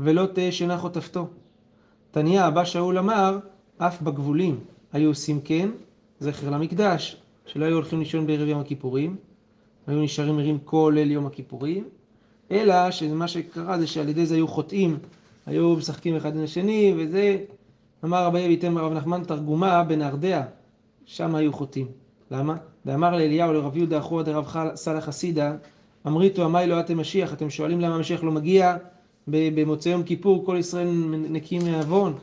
ולא 0.00 0.26
תהא 0.26 0.50
שינה 0.50 0.78
חוטפתו. 0.78 1.28
תניא, 2.10 2.48
אבא 2.48 2.64
שאול 2.64 2.98
אמר, 2.98 3.38
אף 3.82 4.02
בגבולים 4.02 4.60
היו 4.92 5.08
עושים 5.08 5.40
כן, 5.40 5.68
זכר 6.20 6.50
למקדש, 6.50 7.16
שלא 7.46 7.64
היו 7.64 7.74
הולכים 7.74 7.98
לישון 7.98 8.26
בערב 8.26 8.48
יום 8.48 8.60
הכיפורים, 8.60 9.16
היו 9.86 10.02
נשארים 10.02 10.38
ערים 10.38 10.58
כל 10.64 10.92
ליל 10.94 11.10
יום 11.10 11.26
הכיפורים, 11.26 11.84
אלא 12.50 12.90
שמה 12.90 13.28
שקרה 13.28 13.78
זה 13.78 13.86
שעל 13.86 14.08
ידי 14.08 14.26
זה 14.26 14.34
היו 14.34 14.48
חוטאים, 14.48 14.98
היו 15.46 15.76
משחקים 15.76 16.16
אחד 16.16 16.36
עם 16.36 16.44
השני, 16.44 16.94
וזה, 16.96 17.38
אמר 18.04 18.24
רבי 18.24 18.46
אביתם 18.46 18.78
רב 18.78 18.92
נחמן 18.92 19.24
תרגומה 19.24 19.82
בנהרדע, 19.82 20.42
שם 21.04 21.34
היו 21.34 21.52
חוטאים. 21.52 21.86
למה? 22.30 22.56
ואמר 22.86 23.10
לאליהו 23.10 23.52
לרב 23.52 23.76
יהודה 23.76 23.98
אחורה 23.98 24.22
דרב 24.22 24.54
סלח 24.74 25.04
חסידה, 25.04 25.54
אמריתו 26.06 26.44
עמי 26.44 26.66
לא 26.66 26.80
אתם 26.80 26.98
משיח, 26.98 27.32
אתם 27.32 27.50
שואלים 27.50 27.80
למה 27.80 27.94
המשיח 27.94 28.24
לא 28.24 28.32
מגיע 28.32 28.76
במוצאי 29.28 29.92
יום 29.92 30.02
כיפור, 30.02 30.46
כל 30.46 30.56
ישראל 30.58 30.88
נקיים 31.10 31.62
מעוון. 31.64 32.14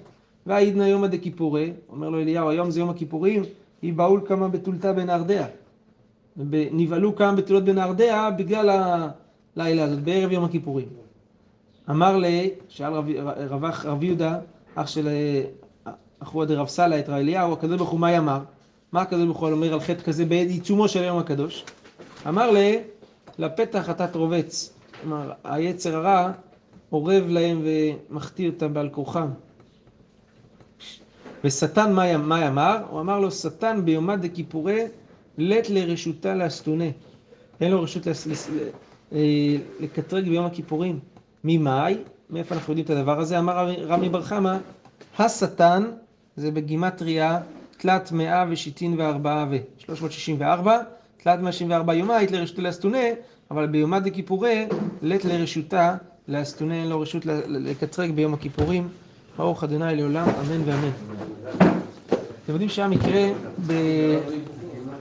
והעידנא 0.48 0.84
יומא 0.84 1.08
דכיפורי, 1.08 1.74
אומר 1.90 2.10
לו 2.10 2.20
אליהו, 2.20 2.50
היום 2.50 2.72
זה 2.72 2.80
יום 2.80 2.90
הכיפורים, 2.90 3.44
יבעול 3.84 4.22
כמה 4.28 4.48
בתולתא 4.48 4.94
בנהרדע. 4.94 5.46
נבהלו 6.72 7.16
כמה 7.16 7.36
בתולות 7.36 7.64
בנהרדע 7.64 8.30
בגלל 8.38 8.70
הלילה 9.56 9.84
הזאת, 9.84 10.04
בערב 10.04 10.32
יום 10.32 10.44
הכיפורים. 10.44 10.88
אמר 11.90 12.18
לי, 12.18 12.50
שאל 12.70 12.94
רב, 12.94 13.06
רב, 13.86 14.04
יהודה, 14.04 14.40
אח 14.76 14.88
של 14.88 15.08
אה, 15.08 15.44
אחו 16.20 16.46
דרב 16.46 16.68
סלה 16.68 17.00
את 17.00 17.10
רב 17.10 17.16
אליהו, 17.16 17.54
הקדוש 17.54 17.78
ברוך 17.78 17.90
הוא 17.90 18.00
מה 18.00 18.18
אמר? 18.18 18.40
מה 18.92 19.02
הקדוש 19.02 19.26
ברוך 19.26 19.40
הוא 19.40 19.52
אומר 19.52 19.74
על 19.74 19.80
חטא 19.80 20.04
כזה 20.04 20.26
בעיצומו 20.26 20.88
של 20.88 21.00
היום 21.00 21.18
הקדוש? 21.18 21.66
אמר 22.28 22.52
לי, 22.52 22.80
לפתח 23.40 23.90
אתה 23.90 24.08
תרובץ. 24.08 24.74
כלומר, 25.02 25.32
היצר 25.44 25.96
הרע 25.96 26.32
אורב 26.92 27.24
להם 27.28 27.62
ומכתיר 27.64 28.52
אותם 28.52 28.74
בעל 28.74 28.90
כורחם. 28.90 29.28
ושטן 31.44 31.94
מה, 31.94 32.48
אמר? 32.48 32.78
הוא 32.90 33.00
אמר 33.02 33.20
לו, 33.20 33.32
שטן 33.32 33.82
ביומא 33.86 34.16
דכיפורי 34.16 34.82
לט 35.38 35.70
לרשותה 35.70 36.36
לאסתונה. 36.36 36.86
אין 37.62 37.72
לו 37.72 37.82
רשות 37.82 38.08
אה, 39.14 39.20
לקטרג 39.80 40.30
ביום 40.30 40.46
הכיפורים. 40.46 41.00
ממאי? 41.44 41.98
מאיפה 42.30 42.56
אנחנו 42.56 42.72
יודעים 42.72 42.86
את 42.86 42.90
הדבר 42.90 43.20
הזה? 43.20 43.40
אמר 43.40 43.72
רמי- 43.88 44.10
בר 44.10 44.22
חמא, 44.22 44.58
השטן, 45.20 45.84
זה 46.38 46.52
בגימטריה 46.52 47.40
תלת 47.78 48.12
מאה 48.12 48.46
ושיטין 48.50 48.96
וארבעה 48.98 49.46
ו... 49.52 49.56
364, 49.78 50.78
תלת 51.24 51.40
מאה 51.40 51.52
שישים 51.52 51.70
וארבע 51.72 51.94
יומית 51.94 52.32
לרשותו 52.32 52.62
לאסתונה, 52.62 52.98
אבל 53.52 53.68
ביומא 53.68 54.00
דכיפורי 54.00 54.66
לט 55.02 55.26
לרשותה 55.26 55.96
לאסתונה, 56.28 56.74
אין 56.76 56.90
לו 56.90 57.02
רשות 57.02 57.26
לקטרג 57.48 58.12
ביום 58.12 58.34
הכיפורים. 58.34 58.88
ברוך 59.38 59.64
ה' 59.64 59.68
לעולם, 59.92 60.26
אמן 60.30 60.62
ואמן. 60.66 60.90
אתם 62.44 62.54
יודעים 62.54 62.70
שהיה 62.70 62.88
מקרה 62.88 63.28
ב... 63.68 63.74